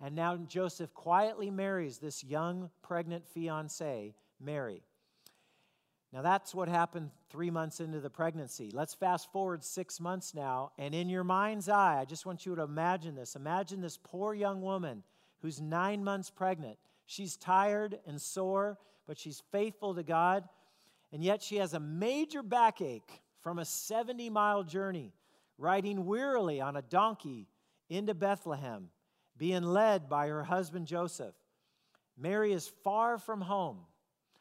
And 0.00 0.14
now 0.14 0.36
Joseph 0.36 0.92
quietly 0.92 1.50
marries 1.50 1.98
this 1.98 2.22
young 2.22 2.70
pregnant 2.82 3.26
fiancee, 3.26 4.14
Mary. 4.38 4.82
Now, 6.16 6.22
that's 6.22 6.54
what 6.54 6.70
happened 6.70 7.10
three 7.28 7.50
months 7.50 7.78
into 7.78 8.00
the 8.00 8.08
pregnancy. 8.08 8.70
Let's 8.72 8.94
fast 8.94 9.30
forward 9.32 9.62
six 9.62 10.00
months 10.00 10.32
now, 10.32 10.72
and 10.78 10.94
in 10.94 11.10
your 11.10 11.24
mind's 11.24 11.68
eye, 11.68 11.98
I 12.00 12.06
just 12.06 12.24
want 12.24 12.46
you 12.46 12.54
to 12.56 12.62
imagine 12.62 13.14
this. 13.14 13.36
Imagine 13.36 13.82
this 13.82 13.98
poor 14.02 14.32
young 14.32 14.62
woman 14.62 15.02
who's 15.42 15.60
nine 15.60 16.02
months 16.02 16.30
pregnant. 16.30 16.78
She's 17.04 17.36
tired 17.36 17.98
and 18.06 18.18
sore, 18.18 18.78
but 19.06 19.18
she's 19.18 19.42
faithful 19.52 19.94
to 19.94 20.02
God, 20.02 20.44
and 21.12 21.22
yet 21.22 21.42
she 21.42 21.56
has 21.56 21.74
a 21.74 21.80
major 21.80 22.42
backache 22.42 23.20
from 23.42 23.58
a 23.58 23.66
70 23.66 24.30
mile 24.30 24.64
journey, 24.64 25.12
riding 25.58 26.06
wearily 26.06 26.62
on 26.62 26.76
a 26.76 26.82
donkey 26.82 27.46
into 27.90 28.14
Bethlehem, 28.14 28.88
being 29.36 29.64
led 29.64 30.08
by 30.08 30.28
her 30.28 30.44
husband 30.44 30.86
Joseph. 30.86 31.34
Mary 32.16 32.54
is 32.54 32.72
far 32.82 33.18
from 33.18 33.42
home 33.42 33.80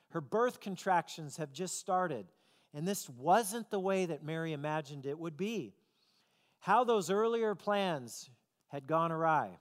her 0.10 0.22
birth 0.22 0.60
contractions 0.60 1.38
have 1.38 1.52
just 1.52 1.80
started, 1.80 2.26
and 2.74 2.88
this 2.88 3.10
wasn't 3.10 3.70
the 3.70 3.80
way 3.80 4.06
that 4.06 4.24
Mary 4.24 4.54
imagined 4.54 5.06
it 5.06 5.20
would 5.20 5.38
be. 5.38 5.74
How 6.60 6.84
those 6.84 7.10
earlier 7.10 7.56
plans 7.56 8.30
had 8.68 8.88
gone 8.88 9.12
awry. 9.12 9.60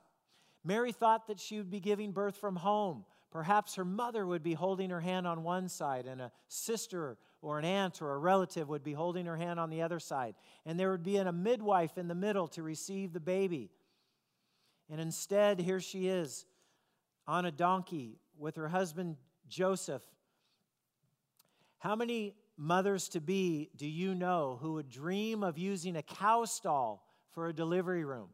Mary 0.63 0.91
thought 0.91 1.27
that 1.27 1.39
she 1.39 1.57
would 1.57 1.69
be 1.69 1.79
giving 1.79 2.11
birth 2.11 2.37
from 2.37 2.55
home. 2.55 3.05
Perhaps 3.31 3.75
her 3.75 3.85
mother 3.85 4.25
would 4.25 4.43
be 4.43 4.53
holding 4.53 4.89
her 4.89 5.01
hand 5.01 5.27
on 5.27 5.43
one 5.43 5.67
side, 5.69 6.05
and 6.05 6.21
a 6.21 6.31
sister 6.47 7.17
or 7.41 7.59
an 7.59 7.65
aunt 7.65 8.01
or 8.01 8.13
a 8.13 8.17
relative 8.17 8.69
would 8.69 8.83
be 8.83 8.93
holding 8.93 9.25
her 9.25 9.37
hand 9.37 9.59
on 9.59 9.69
the 9.69 9.81
other 9.81 9.99
side. 9.99 10.35
And 10.65 10.79
there 10.79 10.89
would 10.89 11.03
be 11.03 11.17
a 11.17 11.31
midwife 11.31 11.97
in 11.97 12.07
the 12.07 12.15
middle 12.15 12.47
to 12.49 12.63
receive 12.63 13.13
the 13.13 13.19
baby. 13.19 13.69
And 14.89 14.99
instead, 14.99 15.59
here 15.59 15.79
she 15.79 16.07
is 16.07 16.45
on 17.27 17.45
a 17.45 17.51
donkey 17.51 18.19
with 18.37 18.55
her 18.55 18.67
husband 18.67 19.17
Joseph 19.47 20.01
how 21.79 21.95
many 21.95 22.35
mothers 22.57 23.09
to 23.09 23.21
be 23.21 23.69
do 23.75 23.87
you 23.87 24.15
know 24.15 24.57
who 24.61 24.73
would 24.73 24.89
dream 24.89 25.43
of 25.43 25.57
using 25.57 25.95
a 25.95 26.01
cow 26.01 26.45
stall 26.45 27.05
for 27.33 27.47
a 27.47 27.53
delivery 27.53 28.05
room? 28.05 28.29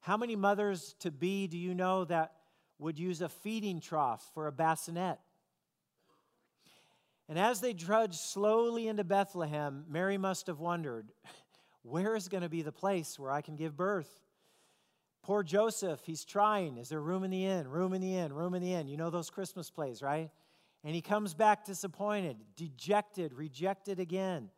How 0.00 0.16
many 0.16 0.36
mothers 0.36 0.94
to 1.00 1.10
be 1.10 1.46
do 1.46 1.58
you 1.58 1.74
know 1.74 2.04
that 2.04 2.32
would 2.78 2.98
use 2.98 3.22
a 3.22 3.28
feeding 3.28 3.80
trough 3.80 4.30
for 4.34 4.46
a 4.46 4.52
bassinet? 4.52 5.18
And 7.28 7.38
as 7.38 7.60
they 7.60 7.74
trudged 7.74 8.20
slowly 8.20 8.86
into 8.86 9.02
Bethlehem, 9.02 9.84
Mary 9.88 10.16
must 10.16 10.46
have 10.46 10.60
wondered, 10.60 11.10
where 11.82 12.14
is 12.14 12.28
going 12.28 12.44
to 12.44 12.48
be 12.48 12.62
the 12.62 12.72
place 12.72 13.18
where 13.18 13.32
I 13.32 13.40
can 13.40 13.56
give 13.56 13.76
birth? 13.76 14.10
Poor 15.22 15.42
Joseph, 15.42 16.00
he's 16.04 16.24
trying. 16.24 16.76
Is 16.78 16.88
there 16.88 17.00
room 17.00 17.24
in 17.24 17.32
the 17.32 17.44
inn? 17.44 17.66
Room 17.66 17.92
in 17.94 18.00
the 18.00 18.14
inn? 18.16 18.32
Room 18.32 18.54
in 18.54 18.62
the 18.62 18.74
inn? 18.74 18.86
You 18.86 18.96
know 18.96 19.10
those 19.10 19.28
Christmas 19.28 19.70
plays, 19.70 20.02
right? 20.02 20.30
And 20.86 20.94
he 20.94 21.00
comes 21.02 21.34
back 21.34 21.64
disappointed, 21.64 22.36
dejected, 22.54 23.34
rejected 23.34 23.98
again. 23.98 24.50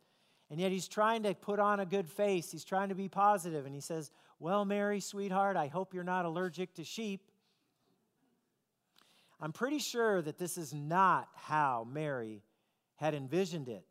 And 0.51 0.59
yet 0.59 0.71
he's 0.71 0.87
trying 0.87 1.23
to 1.23 1.33
put 1.33 1.59
on 1.59 1.79
a 1.79 1.87
good 1.87 2.07
face. 2.07 2.51
He's 2.51 2.63
trying 2.63 2.89
to 2.89 2.95
be 2.95 3.09
positive. 3.09 3.65
And 3.65 3.73
he 3.73 3.81
says, 3.81 4.11
Well, 4.37 4.63
Mary, 4.63 4.99
sweetheart, 4.99 5.57
I 5.57 5.65
hope 5.65 5.91
you're 5.91 6.03
not 6.03 6.25
allergic 6.25 6.75
to 6.75 6.83
sheep. 6.83 7.31
I'm 9.41 9.51
pretty 9.51 9.79
sure 9.79 10.21
that 10.21 10.37
this 10.37 10.55
is 10.55 10.71
not 10.71 11.29
how 11.33 11.87
Mary 11.91 12.43
had 12.97 13.15
envisioned 13.15 13.67
it. 13.67 13.87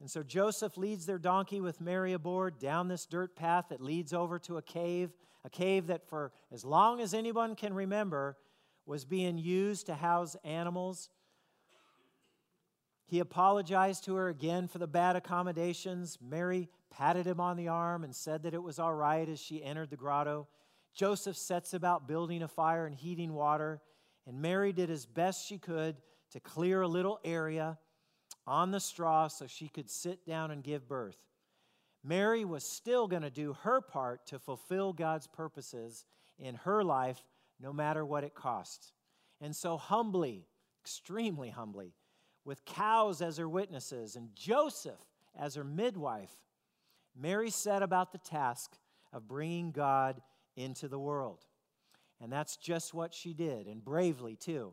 And 0.00 0.08
so 0.08 0.22
Joseph 0.22 0.76
leads 0.76 1.04
their 1.04 1.18
donkey 1.18 1.60
with 1.60 1.80
Mary 1.80 2.12
aboard 2.12 2.60
down 2.60 2.86
this 2.86 3.06
dirt 3.06 3.34
path 3.34 3.70
that 3.70 3.80
leads 3.80 4.12
over 4.12 4.38
to 4.40 4.56
a 4.56 4.62
cave, 4.62 5.10
a 5.44 5.50
cave 5.50 5.88
that, 5.88 6.08
for 6.08 6.30
as 6.52 6.64
long 6.64 7.00
as 7.00 7.12
anyone 7.12 7.56
can 7.56 7.74
remember, 7.74 8.36
was 8.86 9.04
being 9.04 9.36
used 9.36 9.86
to 9.86 9.96
house 9.96 10.36
animals 10.44 11.08
he 13.12 13.18
apologized 13.18 14.04
to 14.04 14.14
her 14.14 14.30
again 14.30 14.66
for 14.66 14.78
the 14.78 14.86
bad 14.86 15.16
accommodations. 15.16 16.16
Mary 16.26 16.70
patted 16.90 17.26
him 17.26 17.40
on 17.40 17.58
the 17.58 17.68
arm 17.68 18.04
and 18.04 18.16
said 18.16 18.42
that 18.42 18.54
it 18.54 18.62
was 18.62 18.78
all 18.78 18.94
right 18.94 19.28
as 19.28 19.38
she 19.38 19.62
entered 19.62 19.90
the 19.90 19.98
grotto. 19.98 20.48
Joseph 20.94 21.36
sets 21.36 21.74
about 21.74 22.08
building 22.08 22.42
a 22.42 22.48
fire 22.48 22.86
and 22.86 22.94
heating 22.94 23.34
water, 23.34 23.82
and 24.26 24.40
Mary 24.40 24.72
did 24.72 24.88
as 24.88 25.04
best 25.04 25.46
she 25.46 25.58
could 25.58 25.96
to 26.30 26.40
clear 26.40 26.80
a 26.80 26.88
little 26.88 27.20
area 27.22 27.76
on 28.46 28.70
the 28.70 28.80
straw 28.80 29.28
so 29.28 29.46
she 29.46 29.68
could 29.68 29.90
sit 29.90 30.24
down 30.24 30.50
and 30.50 30.64
give 30.64 30.88
birth. 30.88 31.18
Mary 32.02 32.46
was 32.46 32.64
still 32.64 33.06
going 33.06 33.20
to 33.20 33.28
do 33.28 33.54
her 33.60 33.82
part 33.82 34.26
to 34.28 34.38
fulfill 34.38 34.94
God's 34.94 35.26
purposes 35.26 36.06
in 36.38 36.54
her 36.54 36.82
life, 36.82 37.22
no 37.60 37.74
matter 37.74 38.06
what 38.06 38.24
it 38.24 38.34
cost. 38.34 38.94
And 39.38 39.54
so, 39.54 39.76
humbly, 39.76 40.46
extremely 40.82 41.50
humbly, 41.50 41.92
with 42.44 42.64
cows 42.64 43.22
as 43.22 43.36
her 43.36 43.48
witnesses 43.48 44.16
and 44.16 44.34
Joseph 44.34 45.00
as 45.38 45.54
her 45.54 45.64
midwife, 45.64 46.34
Mary 47.16 47.50
set 47.50 47.82
about 47.82 48.12
the 48.12 48.18
task 48.18 48.72
of 49.12 49.28
bringing 49.28 49.70
God 49.70 50.20
into 50.56 50.88
the 50.88 50.98
world. 50.98 51.44
And 52.20 52.32
that's 52.32 52.56
just 52.56 52.94
what 52.94 53.12
she 53.12 53.32
did, 53.32 53.66
and 53.66 53.84
bravely 53.84 54.36
too. 54.36 54.72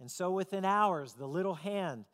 And 0.00 0.10
so 0.10 0.30
within 0.30 0.64
hours, 0.64 1.14
the 1.14 1.26
little 1.26 1.54
hand 1.54 2.04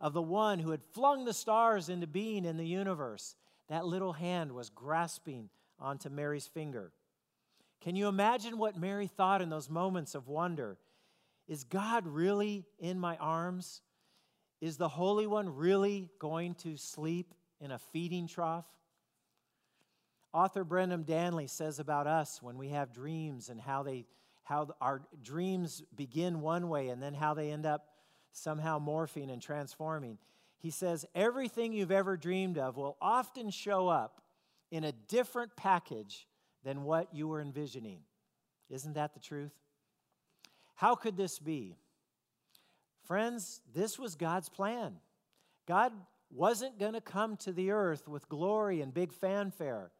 of 0.00 0.12
the 0.12 0.22
one 0.22 0.58
who 0.58 0.70
had 0.70 0.82
flung 0.92 1.24
the 1.24 1.32
stars 1.32 1.88
into 1.88 2.06
being 2.06 2.44
in 2.44 2.56
the 2.56 2.66
universe, 2.66 3.36
that 3.68 3.86
little 3.86 4.12
hand 4.12 4.52
was 4.52 4.70
grasping 4.70 5.48
onto 5.78 6.08
Mary's 6.08 6.46
finger. 6.46 6.92
Can 7.80 7.96
you 7.96 8.06
imagine 8.06 8.58
what 8.58 8.76
Mary 8.76 9.06
thought 9.06 9.42
in 9.42 9.48
those 9.48 9.68
moments 9.68 10.14
of 10.14 10.28
wonder? 10.28 10.78
Is 11.48 11.64
God 11.64 12.06
really 12.06 12.64
in 12.78 12.98
my 12.98 13.16
arms? 13.16 13.80
Is 14.62 14.76
the 14.76 14.88
Holy 14.88 15.26
One 15.26 15.56
really 15.56 16.08
going 16.20 16.54
to 16.60 16.76
sleep 16.76 17.34
in 17.60 17.72
a 17.72 17.80
feeding 17.80 18.28
trough? 18.28 18.64
Author 20.32 20.62
Brennan 20.62 21.02
Danley 21.02 21.48
says 21.48 21.80
about 21.80 22.06
us 22.06 22.40
when 22.40 22.56
we 22.56 22.68
have 22.68 22.94
dreams 22.94 23.48
and 23.48 23.60
how 23.60 23.82
they 23.82 24.06
how 24.44 24.68
our 24.80 25.02
dreams 25.22 25.82
begin 25.96 26.40
one 26.40 26.68
way 26.68 26.88
and 26.88 27.02
then 27.02 27.12
how 27.12 27.34
they 27.34 27.50
end 27.50 27.66
up 27.66 27.88
somehow 28.30 28.78
morphing 28.78 29.32
and 29.32 29.42
transforming. 29.42 30.16
He 30.58 30.70
says, 30.70 31.04
Everything 31.12 31.72
you've 31.72 31.92
ever 31.92 32.16
dreamed 32.16 32.56
of 32.56 32.76
will 32.76 32.96
often 33.00 33.50
show 33.50 33.88
up 33.88 34.22
in 34.70 34.84
a 34.84 34.92
different 34.92 35.56
package 35.56 36.28
than 36.64 36.84
what 36.84 37.12
you 37.12 37.26
were 37.26 37.40
envisioning. 37.40 38.00
Isn't 38.70 38.94
that 38.94 39.12
the 39.12 39.20
truth? 39.20 39.52
How 40.76 40.94
could 40.94 41.16
this 41.16 41.40
be? 41.40 41.78
Friends, 43.04 43.60
this 43.74 43.98
was 43.98 44.14
God's 44.14 44.48
plan. 44.48 44.96
God 45.66 45.92
wasn't 46.30 46.78
going 46.78 46.94
to 46.94 47.00
come 47.00 47.36
to 47.38 47.52
the 47.52 47.70
earth 47.70 48.08
with 48.08 48.28
glory 48.28 48.80
and 48.80 48.94
big 48.94 49.12
fanfare. 49.12 49.90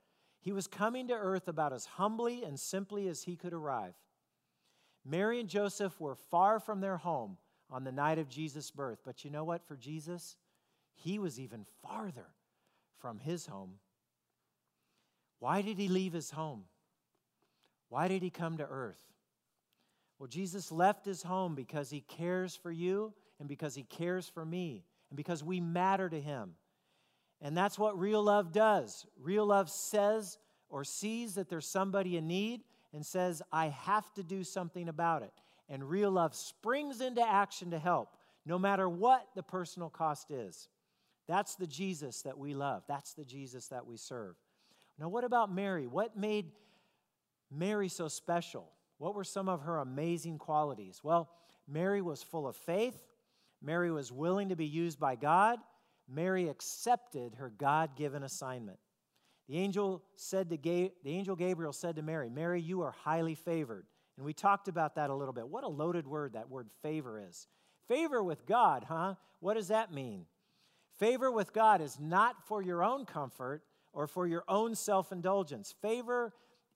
He 0.40 0.52
was 0.52 0.66
coming 0.66 1.08
to 1.08 1.14
earth 1.14 1.46
about 1.46 1.72
as 1.72 1.84
humbly 1.84 2.42
and 2.42 2.58
simply 2.58 3.08
as 3.08 3.24
he 3.24 3.36
could 3.36 3.52
arrive. 3.52 3.94
Mary 5.04 5.40
and 5.40 5.48
Joseph 5.48 6.00
were 6.00 6.14
far 6.14 6.58
from 6.58 6.80
their 6.80 6.96
home 6.96 7.36
on 7.70 7.84
the 7.84 7.92
night 7.92 8.18
of 8.18 8.28
Jesus' 8.28 8.70
birth. 8.70 9.00
But 9.04 9.24
you 9.24 9.30
know 9.30 9.44
what? 9.44 9.66
For 9.66 9.76
Jesus, 9.76 10.36
he 10.94 11.18
was 11.18 11.40
even 11.40 11.66
farther 11.82 12.28
from 12.98 13.18
his 13.18 13.46
home. 13.46 13.74
Why 15.38 15.60
did 15.62 15.78
he 15.78 15.88
leave 15.88 16.12
his 16.12 16.30
home? 16.30 16.64
Why 17.88 18.08
did 18.08 18.22
he 18.22 18.30
come 18.30 18.58
to 18.58 18.66
earth? 18.66 19.02
Well, 20.22 20.28
Jesus 20.28 20.70
left 20.70 21.04
his 21.04 21.24
home 21.24 21.56
because 21.56 21.90
he 21.90 22.02
cares 22.02 22.54
for 22.54 22.70
you 22.70 23.12
and 23.40 23.48
because 23.48 23.74
he 23.74 23.82
cares 23.82 24.28
for 24.28 24.44
me 24.44 24.84
and 25.10 25.16
because 25.16 25.42
we 25.42 25.60
matter 25.60 26.08
to 26.08 26.20
him. 26.20 26.52
And 27.40 27.56
that's 27.56 27.76
what 27.76 27.98
real 27.98 28.22
love 28.22 28.52
does. 28.52 29.04
Real 29.20 29.46
love 29.46 29.68
says 29.68 30.38
or 30.68 30.84
sees 30.84 31.34
that 31.34 31.48
there's 31.48 31.66
somebody 31.66 32.16
in 32.16 32.28
need 32.28 32.60
and 32.92 33.04
says, 33.04 33.42
I 33.50 33.70
have 33.70 34.14
to 34.14 34.22
do 34.22 34.44
something 34.44 34.88
about 34.88 35.24
it. 35.24 35.32
And 35.68 35.90
real 35.90 36.12
love 36.12 36.36
springs 36.36 37.00
into 37.00 37.28
action 37.28 37.72
to 37.72 37.80
help, 37.80 38.16
no 38.46 38.60
matter 38.60 38.88
what 38.88 39.26
the 39.34 39.42
personal 39.42 39.90
cost 39.90 40.30
is. 40.30 40.68
That's 41.26 41.56
the 41.56 41.66
Jesus 41.66 42.22
that 42.22 42.38
we 42.38 42.54
love. 42.54 42.84
That's 42.86 43.14
the 43.14 43.24
Jesus 43.24 43.66
that 43.70 43.88
we 43.88 43.96
serve. 43.96 44.36
Now, 45.00 45.08
what 45.08 45.24
about 45.24 45.52
Mary? 45.52 45.88
What 45.88 46.16
made 46.16 46.52
Mary 47.50 47.88
so 47.88 48.06
special? 48.06 48.70
What 49.02 49.16
were 49.16 49.24
some 49.24 49.48
of 49.48 49.62
her 49.62 49.78
amazing 49.78 50.38
qualities? 50.38 51.00
Well, 51.02 51.28
Mary 51.66 52.00
was 52.00 52.22
full 52.22 52.46
of 52.46 52.54
faith. 52.54 53.02
Mary 53.60 53.90
was 53.90 54.12
willing 54.12 54.50
to 54.50 54.54
be 54.54 54.64
used 54.64 55.00
by 55.00 55.16
God. 55.16 55.58
Mary 56.08 56.48
accepted 56.48 57.34
her 57.34 57.50
God 57.50 57.96
given 57.96 58.22
assignment. 58.22 58.78
The 59.48 59.58
angel 59.58 60.04
said 60.14 60.50
to 60.50 60.56
Ga- 60.56 60.92
the 61.02 61.10
angel 61.10 61.34
Gabriel 61.34 61.72
said 61.72 61.96
to 61.96 62.02
Mary, 62.02 62.30
"Mary, 62.30 62.60
you 62.60 62.82
are 62.82 62.92
highly 62.92 63.34
favored." 63.34 63.88
And 64.16 64.24
we 64.24 64.32
talked 64.32 64.68
about 64.68 64.94
that 64.94 65.10
a 65.10 65.14
little 65.16 65.34
bit. 65.34 65.48
What 65.48 65.64
a 65.64 65.68
loaded 65.68 66.06
word 66.06 66.34
that 66.34 66.48
word 66.48 66.70
favor 66.70 67.18
is. 67.18 67.48
Favor 67.88 68.22
with 68.22 68.46
God, 68.46 68.84
huh? 68.84 69.16
What 69.40 69.54
does 69.54 69.66
that 69.66 69.92
mean? 69.92 70.28
Favor 70.92 71.32
with 71.32 71.52
God 71.52 71.80
is 71.80 71.98
not 71.98 72.46
for 72.46 72.62
your 72.62 72.84
own 72.84 73.04
comfort 73.04 73.64
or 73.92 74.06
for 74.06 74.28
your 74.28 74.44
own 74.46 74.76
self-indulgence. 74.76 75.72
Favor 75.72 76.32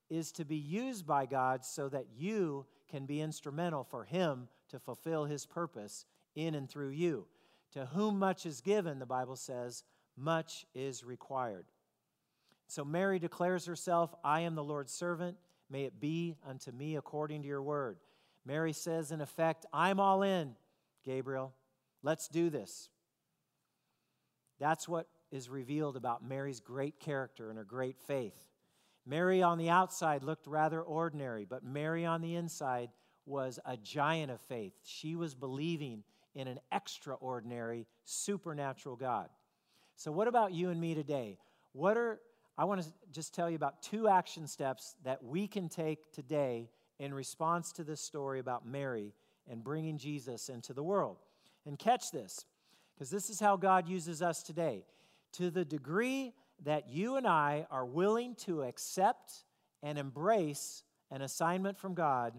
is 0.08 0.32
to 0.32 0.44
be 0.44 0.56
used 0.56 1.06
by 1.06 1.26
God 1.26 1.64
so 1.64 1.88
that 1.88 2.06
you 2.16 2.66
can 2.88 3.06
be 3.06 3.20
instrumental 3.20 3.84
for 3.84 4.04
him 4.04 4.48
to 4.68 4.78
fulfill 4.78 5.24
his 5.24 5.46
purpose 5.46 6.04
in 6.34 6.54
and 6.54 6.68
through 6.68 6.90
you. 6.90 7.26
To 7.72 7.86
whom 7.86 8.18
much 8.18 8.46
is 8.46 8.60
given, 8.60 8.98
the 8.98 9.06
Bible 9.06 9.36
says, 9.36 9.84
much 10.16 10.64
is 10.74 11.04
required. 11.04 11.66
So 12.68 12.84
Mary 12.84 13.18
declares 13.18 13.66
herself, 13.66 14.14
I 14.24 14.40
am 14.40 14.54
the 14.54 14.64
Lord's 14.64 14.92
servant. 14.92 15.36
May 15.70 15.84
it 15.84 16.00
be 16.00 16.36
unto 16.48 16.70
me 16.72 16.96
according 16.96 17.42
to 17.42 17.48
your 17.48 17.62
word. 17.62 17.98
Mary 18.44 18.72
says, 18.72 19.10
in 19.10 19.20
effect, 19.20 19.66
I'm 19.72 19.98
all 19.98 20.22
in, 20.22 20.54
Gabriel. 21.04 21.52
Let's 22.02 22.28
do 22.28 22.50
this. 22.50 22.88
That's 24.58 24.88
what 24.88 25.08
is 25.30 25.48
revealed 25.48 25.96
about 25.96 26.24
Mary's 26.24 26.60
great 26.60 27.00
character 27.00 27.50
and 27.50 27.58
her 27.58 27.64
great 27.64 27.98
faith. 27.98 28.48
Mary 29.06 29.42
on 29.42 29.58
the 29.58 29.70
outside 29.70 30.22
looked 30.24 30.46
rather 30.46 30.82
ordinary, 30.82 31.44
but 31.44 31.64
Mary 31.64 32.04
on 32.04 32.20
the 32.20 32.34
inside 32.34 32.90
was 33.24 33.58
a 33.64 33.76
giant 33.76 34.30
of 34.30 34.40
faith. 34.40 34.74
She 34.84 35.14
was 35.14 35.34
believing 35.34 36.02
in 36.34 36.48
an 36.48 36.58
extraordinary, 36.72 37.86
supernatural 38.04 38.96
God. 38.96 39.28
So, 39.94 40.12
what 40.12 40.28
about 40.28 40.52
you 40.52 40.70
and 40.70 40.80
me 40.80 40.94
today? 40.94 41.38
What 41.72 41.96
are 41.96 42.20
I 42.58 42.64
want 42.64 42.82
to 42.82 42.88
just 43.12 43.34
tell 43.34 43.50
you 43.50 43.56
about 43.56 43.82
two 43.82 44.08
action 44.08 44.46
steps 44.46 44.96
that 45.04 45.22
we 45.22 45.46
can 45.46 45.68
take 45.68 46.10
today 46.12 46.70
in 46.98 47.12
response 47.12 47.70
to 47.72 47.84
this 47.84 48.00
story 48.00 48.38
about 48.38 48.66
Mary 48.66 49.12
and 49.48 49.62
bringing 49.62 49.98
Jesus 49.98 50.48
into 50.48 50.72
the 50.72 50.82
world. 50.82 51.18
And 51.66 51.78
catch 51.78 52.10
this, 52.10 52.46
because 52.94 53.10
this 53.10 53.28
is 53.28 53.40
how 53.40 53.56
God 53.56 53.88
uses 53.88 54.22
us 54.22 54.42
today. 54.42 54.84
To 55.32 55.50
the 55.50 55.64
degree 55.64 56.32
that 56.64 56.88
you 56.88 57.16
and 57.16 57.26
I 57.26 57.66
are 57.70 57.84
willing 57.84 58.34
to 58.46 58.62
accept 58.62 59.44
and 59.82 59.98
embrace 59.98 60.82
an 61.10 61.22
assignment 61.22 61.78
from 61.78 61.94
God, 61.94 62.34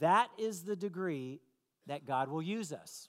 that 0.00 0.28
is 0.38 0.62
the 0.62 0.76
degree 0.76 1.40
that 1.86 2.06
God 2.06 2.28
will 2.28 2.42
use 2.42 2.72
us. 2.72 3.08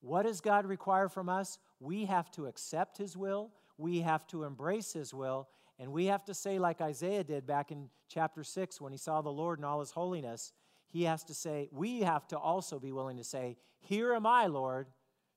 What 0.00 0.22
does 0.22 0.40
God 0.40 0.66
require 0.66 1.08
from 1.08 1.28
us? 1.28 1.58
We 1.80 2.04
have 2.04 2.30
to 2.32 2.46
accept 2.46 2.98
His 2.98 3.16
will, 3.16 3.50
we 3.76 4.00
have 4.00 4.26
to 4.28 4.44
embrace 4.44 4.92
His 4.92 5.12
will, 5.12 5.48
and 5.78 5.92
we 5.92 6.06
have 6.06 6.24
to 6.26 6.34
say, 6.34 6.58
like 6.58 6.80
Isaiah 6.80 7.24
did 7.24 7.46
back 7.46 7.72
in 7.72 7.88
chapter 8.08 8.44
6 8.44 8.80
when 8.80 8.92
he 8.92 8.98
saw 8.98 9.20
the 9.20 9.32
Lord 9.32 9.58
in 9.58 9.64
all 9.64 9.80
his 9.80 9.90
holiness, 9.90 10.52
he 10.86 11.02
has 11.04 11.24
to 11.24 11.34
say, 11.34 11.68
we 11.72 12.00
have 12.00 12.28
to 12.28 12.38
also 12.38 12.78
be 12.78 12.92
willing 12.92 13.16
to 13.16 13.24
say, 13.24 13.56
Here 13.80 14.14
am 14.14 14.26
I, 14.26 14.46
Lord, 14.46 14.86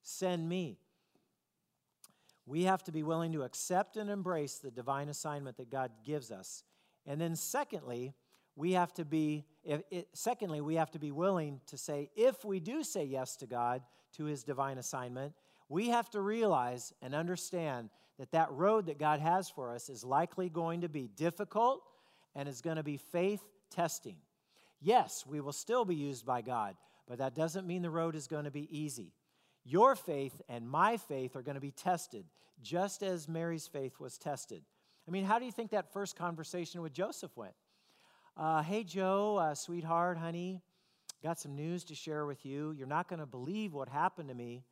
send 0.03 0.47
me. 0.47 0.77
We 2.47 2.63
have 2.63 2.83
to 2.85 2.91
be 2.91 3.03
willing 3.03 3.33
to 3.33 3.43
accept 3.43 3.97
and 3.97 4.09
embrace 4.09 4.55
the 4.55 4.71
divine 4.71 5.09
assignment 5.09 5.57
that 5.57 5.69
God 5.69 5.91
gives 6.03 6.31
us. 6.31 6.63
And 7.05 7.21
then, 7.21 7.35
secondly, 7.35 8.15
we 8.55 8.71
have 8.71 8.91
to 8.95 9.05
be 9.05 9.45
it, 9.63 10.07
secondly 10.13 10.61
we 10.61 10.75
have 10.75 10.89
to 10.89 10.97
be 10.97 11.11
willing 11.11 11.61
to 11.67 11.77
say 11.77 12.09
if 12.15 12.43
we 12.43 12.59
do 12.59 12.83
say 12.83 13.03
yes 13.03 13.35
to 13.35 13.45
god 13.45 13.83
to 14.13 14.23
his 14.23 14.43
divine 14.43 14.79
assignment 14.79 15.33
we 15.69 15.89
have 15.89 16.09
to 16.09 16.21
realize 16.21 16.93
and 17.01 17.13
understand 17.13 17.89
that 18.19 18.31
that 18.31 18.51
road 18.51 18.87
that 18.87 18.97
God 18.97 19.19
has 19.19 19.49
for 19.49 19.71
us 19.71 19.89
is 19.89 20.03
likely 20.03 20.49
going 20.49 20.81
to 20.81 20.89
be 20.89 21.07
difficult 21.07 21.81
and 22.35 22.47
is 22.47 22.61
going 22.61 22.77
to 22.77 22.83
be 22.83 22.97
faith 22.97 23.41
testing. 23.69 24.15
Yes, 24.79 25.25
we 25.27 25.41
will 25.41 25.53
still 25.53 25.85
be 25.85 25.95
used 25.95 26.25
by 26.25 26.41
God, 26.41 26.75
but 27.07 27.17
that 27.19 27.35
doesn't 27.35 27.67
mean 27.67 27.81
the 27.81 27.89
road 27.89 28.15
is 28.15 28.27
going 28.27 28.45
to 28.45 28.51
be 28.51 28.67
easy. 28.75 29.13
Your 29.69 29.97
faith 29.97 30.41
and 30.47 30.69
my 30.69 30.95
faith 30.95 31.35
are 31.35 31.41
going 31.41 31.55
to 31.55 31.61
be 31.61 31.71
tested, 31.71 32.23
just 32.61 33.03
as 33.03 33.27
Mary's 33.27 33.67
faith 33.67 33.99
was 33.99 34.17
tested. 34.17 34.63
I 35.05 35.11
mean, 35.11 35.25
how 35.25 35.39
do 35.39 35.45
you 35.45 35.51
think 35.51 35.71
that 35.71 35.91
first 35.91 36.15
conversation 36.15 36.81
with 36.81 36.93
Joseph 36.93 37.35
went? 37.35 37.51
Uh, 38.37 38.63
hey, 38.63 38.85
Joe, 38.85 39.35
uh, 39.35 39.55
sweetheart, 39.55 40.17
honey, 40.17 40.61
got 41.21 41.37
some 41.37 41.53
news 41.53 41.83
to 41.85 41.95
share 41.95 42.25
with 42.25 42.45
you. 42.45 42.71
You're 42.71 42.87
not 42.87 43.09
going 43.09 43.19
to 43.19 43.25
believe 43.25 43.73
what 43.73 43.89
happened 43.89 44.29
to 44.29 44.35
me. 44.35 44.63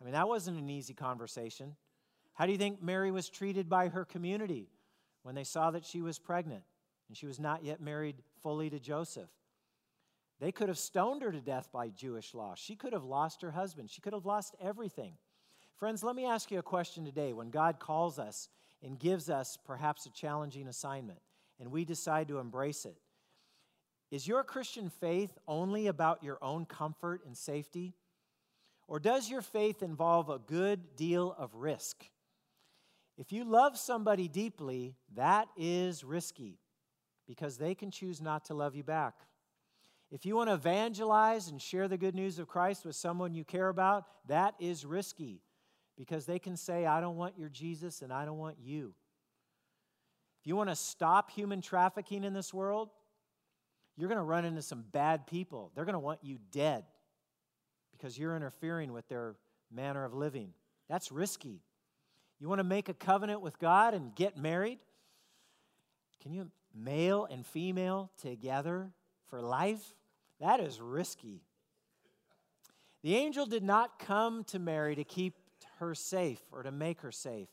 I 0.00 0.04
mean, 0.04 0.14
that 0.14 0.26
wasn't 0.26 0.58
an 0.58 0.68
easy 0.68 0.92
conversation. 0.92 1.76
How 2.34 2.44
do 2.44 2.50
you 2.50 2.58
think 2.58 2.82
Mary 2.82 3.12
was 3.12 3.28
treated 3.28 3.68
by 3.68 3.90
her 3.90 4.04
community 4.04 4.66
when 5.22 5.36
they 5.36 5.44
saw 5.44 5.70
that 5.70 5.84
she 5.84 6.00
was 6.00 6.18
pregnant 6.18 6.64
and 7.06 7.16
she 7.16 7.26
was 7.26 7.38
not 7.38 7.62
yet 7.62 7.80
married 7.80 8.16
fully 8.42 8.70
to 8.70 8.80
Joseph? 8.80 9.30
They 10.42 10.50
could 10.50 10.66
have 10.66 10.78
stoned 10.78 11.22
her 11.22 11.30
to 11.30 11.40
death 11.40 11.68
by 11.72 11.90
Jewish 11.90 12.34
law. 12.34 12.54
She 12.56 12.74
could 12.74 12.92
have 12.92 13.04
lost 13.04 13.42
her 13.42 13.52
husband. 13.52 13.88
She 13.88 14.00
could 14.00 14.12
have 14.12 14.26
lost 14.26 14.56
everything. 14.60 15.12
Friends, 15.76 16.02
let 16.02 16.16
me 16.16 16.26
ask 16.26 16.50
you 16.50 16.58
a 16.58 16.64
question 16.64 17.04
today. 17.04 17.32
When 17.32 17.50
God 17.50 17.78
calls 17.78 18.18
us 18.18 18.48
and 18.82 18.98
gives 18.98 19.30
us 19.30 19.56
perhaps 19.64 20.04
a 20.04 20.10
challenging 20.10 20.66
assignment 20.66 21.20
and 21.60 21.70
we 21.70 21.84
decide 21.84 22.26
to 22.26 22.40
embrace 22.40 22.84
it, 22.86 22.96
is 24.10 24.26
your 24.26 24.42
Christian 24.42 24.90
faith 24.90 25.30
only 25.46 25.86
about 25.86 26.24
your 26.24 26.38
own 26.42 26.64
comfort 26.64 27.20
and 27.24 27.36
safety? 27.36 27.94
Or 28.88 28.98
does 28.98 29.30
your 29.30 29.42
faith 29.42 29.80
involve 29.80 30.28
a 30.28 30.40
good 30.40 30.96
deal 30.96 31.36
of 31.38 31.54
risk? 31.54 32.04
If 33.16 33.30
you 33.30 33.44
love 33.44 33.78
somebody 33.78 34.26
deeply, 34.26 34.96
that 35.14 35.46
is 35.56 36.02
risky 36.02 36.58
because 37.28 37.58
they 37.58 37.76
can 37.76 37.92
choose 37.92 38.20
not 38.20 38.46
to 38.46 38.54
love 38.54 38.74
you 38.74 38.82
back. 38.82 39.14
If 40.12 40.26
you 40.26 40.36
want 40.36 40.50
to 40.50 40.54
evangelize 40.54 41.48
and 41.48 41.60
share 41.60 41.88
the 41.88 41.96
good 41.96 42.14
news 42.14 42.38
of 42.38 42.46
Christ 42.46 42.84
with 42.84 42.94
someone 42.94 43.34
you 43.34 43.44
care 43.44 43.68
about, 43.68 44.04
that 44.28 44.54
is 44.60 44.84
risky 44.84 45.40
because 45.96 46.26
they 46.26 46.38
can 46.38 46.54
say, 46.54 46.84
I 46.84 47.00
don't 47.00 47.16
want 47.16 47.38
your 47.38 47.48
Jesus 47.48 48.02
and 48.02 48.12
I 48.12 48.26
don't 48.26 48.36
want 48.36 48.58
you. 48.62 48.92
If 50.42 50.46
you 50.46 50.54
want 50.54 50.68
to 50.68 50.76
stop 50.76 51.30
human 51.30 51.62
trafficking 51.62 52.24
in 52.24 52.34
this 52.34 52.52
world, 52.52 52.90
you're 53.96 54.08
going 54.08 54.18
to 54.18 54.24
run 54.24 54.44
into 54.44 54.60
some 54.60 54.84
bad 54.92 55.26
people. 55.26 55.72
They're 55.74 55.86
going 55.86 55.94
to 55.94 55.98
want 55.98 56.20
you 56.22 56.38
dead 56.50 56.84
because 57.92 58.18
you're 58.18 58.36
interfering 58.36 58.92
with 58.92 59.08
their 59.08 59.36
manner 59.72 60.04
of 60.04 60.12
living. 60.12 60.50
That's 60.90 61.10
risky. 61.10 61.62
You 62.38 62.48
want 62.48 62.58
to 62.58 62.64
make 62.64 62.90
a 62.90 62.94
covenant 62.94 63.40
with 63.40 63.58
God 63.58 63.94
and 63.94 64.14
get 64.14 64.36
married? 64.36 64.78
Can 66.22 66.34
you, 66.34 66.50
male 66.74 67.26
and 67.30 67.46
female 67.46 68.10
together 68.20 68.90
for 69.28 69.40
life? 69.40 69.94
That 70.42 70.58
is 70.58 70.80
risky. 70.80 71.40
The 73.02 73.14
angel 73.14 73.46
did 73.46 73.62
not 73.62 74.00
come 74.00 74.42
to 74.44 74.58
Mary 74.58 74.96
to 74.96 75.04
keep 75.04 75.34
her 75.78 75.94
safe 75.94 76.40
or 76.50 76.64
to 76.64 76.72
make 76.72 77.00
her 77.02 77.12
safe. 77.12 77.48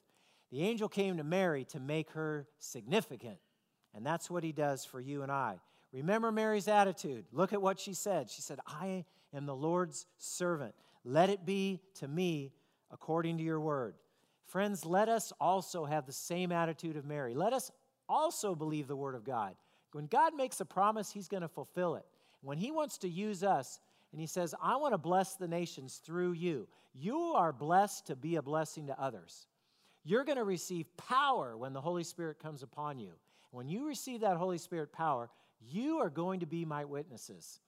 The 0.52 0.64
angel 0.64 0.90
came 0.90 1.18
to 1.18 1.24
Mary 1.24 1.66
to 1.66 1.80
make 1.80 2.10
her 2.12 2.48
significant. 2.58 3.38
And 3.94 4.04
that's 4.04 4.30
what 4.30 4.44
he 4.44 4.52
does 4.52 4.86
for 4.86 5.00
you 5.00 5.22
and 5.22 5.32
I. 5.32 5.60
Remember 5.94 6.32
Mary's 6.32 6.68
attitude. 6.68 7.26
Look 7.32 7.54
at 7.54 7.62
what 7.62 7.80
she 7.80 7.94
said. 7.94 8.28
She 8.28 8.42
said, 8.42 8.60
I 8.66 9.06
am 9.36 9.46
the 9.46 9.56
Lord's 9.56 10.08
servant. 10.18 10.74
Let 11.06 11.30
it 11.30 11.46
be 11.46 11.82
to 11.96 12.08
me 12.08 12.54
according 12.92 13.38
to 13.38 13.44
your 13.44 13.60
word. 13.60 13.96
Friends, 14.48 14.84
let 14.84 15.10
us 15.10 15.32
also 15.40 15.86
have 15.86 16.08
the 16.08 16.12
same 16.12 16.52
attitude 16.52 16.98
of 16.98 17.06
Mary. 17.06 17.36
Let 17.36 17.54
us 17.54 17.72
also 18.08 18.56
believe 18.56 18.88
the 18.88 18.96
word 18.96 19.14
of 19.14 19.24
God. 19.24 19.54
When 19.92 20.08
God 20.08 20.34
makes 20.36 20.60
a 20.60 20.66
promise, 20.66 21.12
he's 21.12 21.28
going 21.28 21.42
to 21.42 21.48
fulfill 21.48 21.94
it. 21.96 22.06
When 22.42 22.58
he 22.58 22.72
wants 22.72 22.98
to 23.00 23.10
use 23.10 23.44
us, 23.44 23.80
and 24.12 24.20
he 24.20 24.28
says, 24.28 24.56
I 24.62 24.78
want 24.78 24.94
to 24.94 24.98
bless 24.98 25.36
the 25.36 25.48
nations 25.48 26.02
through 26.04 26.32
you, 26.32 26.68
you 26.94 27.18
are 27.36 27.54
blessed 27.54 28.08
to 28.08 28.16
be 28.16 28.38
a 28.38 28.42
blessing 28.42 28.88
to 28.88 29.00
others. 29.00 29.48
You're 30.04 30.24
going 30.24 30.38
to 30.38 30.44
receive 30.44 30.86
power 30.98 31.56
when 31.56 31.74
the 31.74 31.82
Holy 31.82 32.04
Spirit 32.04 32.40
comes 32.40 32.64
upon 32.64 33.00
you. 33.00 33.12
When 33.52 33.68
you 33.68 33.88
receive 33.88 34.22
that 34.22 34.38
Holy 34.38 34.58
Spirit 34.58 34.92
power, 34.92 35.30
you 35.60 36.00
are 36.00 36.10
going 36.10 36.40
to 36.40 36.46
be 36.46 36.66
my 36.66 36.86
witnesses. 36.86 37.60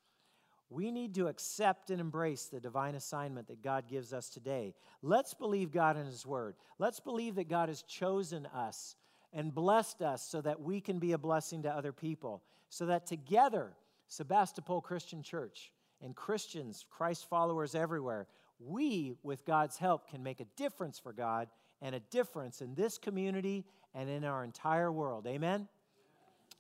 We 0.70 0.90
need 0.90 1.16
to 1.16 1.28
accept 1.28 1.90
and 1.90 2.00
embrace 2.00 2.46
the 2.46 2.62
divine 2.62 2.96
assignment 2.96 3.50
that 3.50 3.62
God 3.62 3.90
gives 3.90 4.14
us 4.14 4.30
today. 4.30 4.74
Let's 5.02 5.34
believe 5.34 5.72
God 5.72 5.98
in 5.98 6.06
His 6.06 6.26
Word. 6.26 6.56
Let's 6.80 7.02
believe 7.02 7.36
that 7.36 7.50
God 7.50 7.68
has 7.68 7.82
chosen 7.82 8.46
us 8.46 8.96
and 9.34 9.54
blessed 9.54 10.02
us 10.02 10.26
so 10.26 10.40
that 10.42 10.62
we 10.62 10.80
can 10.80 10.98
be 10.98 11.12
a 11.12 11.18
blessing 11.18 11.64
to 11.64 11.70
other 11.70 11.92
people, 11.92 12.42
so 12.70 12.86
that 12.86 13.06
together, 13.06 13.74
Sebastopol 14.12 14.82
Christian 14.82 15.24
Church 15.24 15.72
and 16.02 16.14
Christians, 16.14 16.86
Christ 16.90 17.30
followers 17.30 17.76
everywhere, 17.76 18.28
we, 18.60 19.14
with 19.24 19.46
God's 19.46 19.78
help, 19.78 20.10
can 20.10 20.22
make 20.22 20.42
a 20.42 20.46
difference 20.58 21.00
for 21.00 21.14
God 21.14 21.48
and 21.82 21.96
a 21.96 22.02
difference 22.02 22.60
in 22.60 22.76
this 22.76 22.98
community 22.98 23.64
and 23.96 24.10
in 24.10 24.26
our 24.26 24.44
entire 24.44 24.92
world. 24.92 25.28
Amen? 25.28 25.70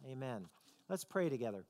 Amen. 0.10 0.45
Let's 0.88 1.04
pray 1.04 1.28
together. 1.28 1.66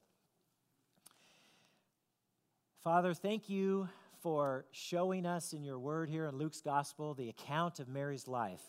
Father, 2.83 3.15
thank 3.15 3.49
you 3.49 3.89
for 4.21 4.65
showing 4.71 5.25
us 5.25 5.51
in 5.51 5.63
your 5.63 5.79
word 5.79 6.09
here 6.09 6.27
in 6.27 6.37
Luke's 6.37 6.61
gospel 6.61 7.15
the 7.15 7.29
account 7.29 7.79
of 7.79 7.87
Mary's 7.87 8.27
life. 8.27 8.61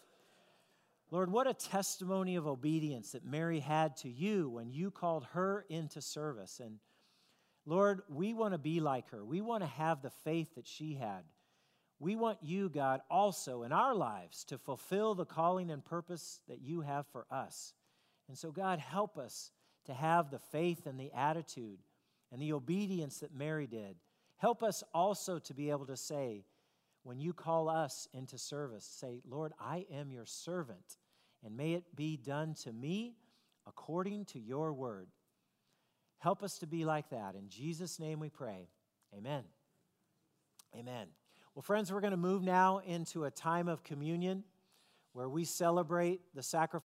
Lord, 1.11 1.31
what 1.31 1.47
a 1.47 1.53
testimony 1.53 2.37
of 2.37 2.47
obedience 2.47 3.13
that 3.13 3.27
Mary 3.27 3.61
had 3.61 3.99
to 3.99 4.09
you 4.09 4.49
when 4.49 4.71
you 4.71 4.91
called 4.91 5.27
her 5.35 5.67
into 5.69 6.01
service. 6.01 6.59
And 6.59 6.79
Lord, 7.65 8.03
we 8.09 8.35
want 8.35 8.55
to 8.55 8.59
be 8.59 8.81
like 8.81 9.11
her. 9.11 9.25
We 9.25 9.41
want 9.41 9.63
to 9.63 9.69
have 9.69 10.03
the 10.03 10.11
faith 10.11 10.55
that 10.57 10.67
she 10.67 10.95
had. 10.95 11.23
We 12.01 12.17
want 12.17 12.39
you, 12.43 12.69
God, 12.69 13.01
also 13.09 13.63
in 13.63 13.73
our 13.73 13.95
lives 13.95 14.45
to 14.47 14.59
fulfill 14.59 15.15
the 15.15 15.25
calling 15.25 15.71
and 15.71 15.85
purpose 15.85 16.41
that 16.49 16.61
you 16.61 16.81
have 16.81 17.07
for 17.13 17.27
us. 17.31 17.75
And 18.29 18.37
so, 18.37 18.51
God, 18.51 18.81
help 18.81 19.17
us 19.17 19.53
to 19.87 19.95
have 19.95 20.31
the 20.31 20.41
faith 20.41 20.87
and 20.87 20.99
the 20.99 21.13
attitude 21.13 21.79
and 22.33 22.43
the 22.43 22.53
obedience 22.55 23.19
that 23.19 23.35
Mary 23.35 23.69
did. 23.69 23.97
Help 24.39 24.65
us 24.65 24.83
also 24.93 25.39
to 25.39 25.55
be 25.55 25.71
able 25.71 25.87
to 25.87 25.97
say, 25.97 26.45
when 27.05 27.21
you 27.21 27.33
call 27.33 27.69
us 27.69 28.09
into 28.13 28.39
service, 28.39 28.85
say, 28.85 29.21
Lord, 29.29 29.53
I 29.61 29.87
am 29.93 30.11
your 30.11 30.27
servant 30.27 30.97
and 31.45 31.57
may 31.57 31.75
it 31.75 31.95
be 31.95 32.17
done 32.17 32.55
to 32.63 32.73
me 32.73 33.17
according 33.67 34.25
to 34.27 34.41
your 34.41 34.73
word. 34.73 35.09
Help 36.23 36.45
us 36.45 36.59
to 36.59 36.69
be 36.69 36.85
like 36.85 37.11
that. 37.11 37.35
In 37.35 37.49
Jesus' 37.49 37.99
name 37.99 38.21
we 38.21 38.29
pray. 38.29 38.69
Amen. 39.13 39.43
Amen. 40.73 41.09
Well, 41.53 41.63
friends, 41.63 41.93
we're 41.93 42.01
going 42.01 42.13
to 42.13 42.17
move 42.17 42.45
now 42.45 42.79
into 42.79 43.25
a 43.25 43.31
time 43.33 43.67
of 43.67 43.83
communion 43.83 44.45
where 45.15 45.29
we 45.29 45.45
celebrate 45.45 46.21
the 46.33 46.43
sacrifice. 46.45 46.87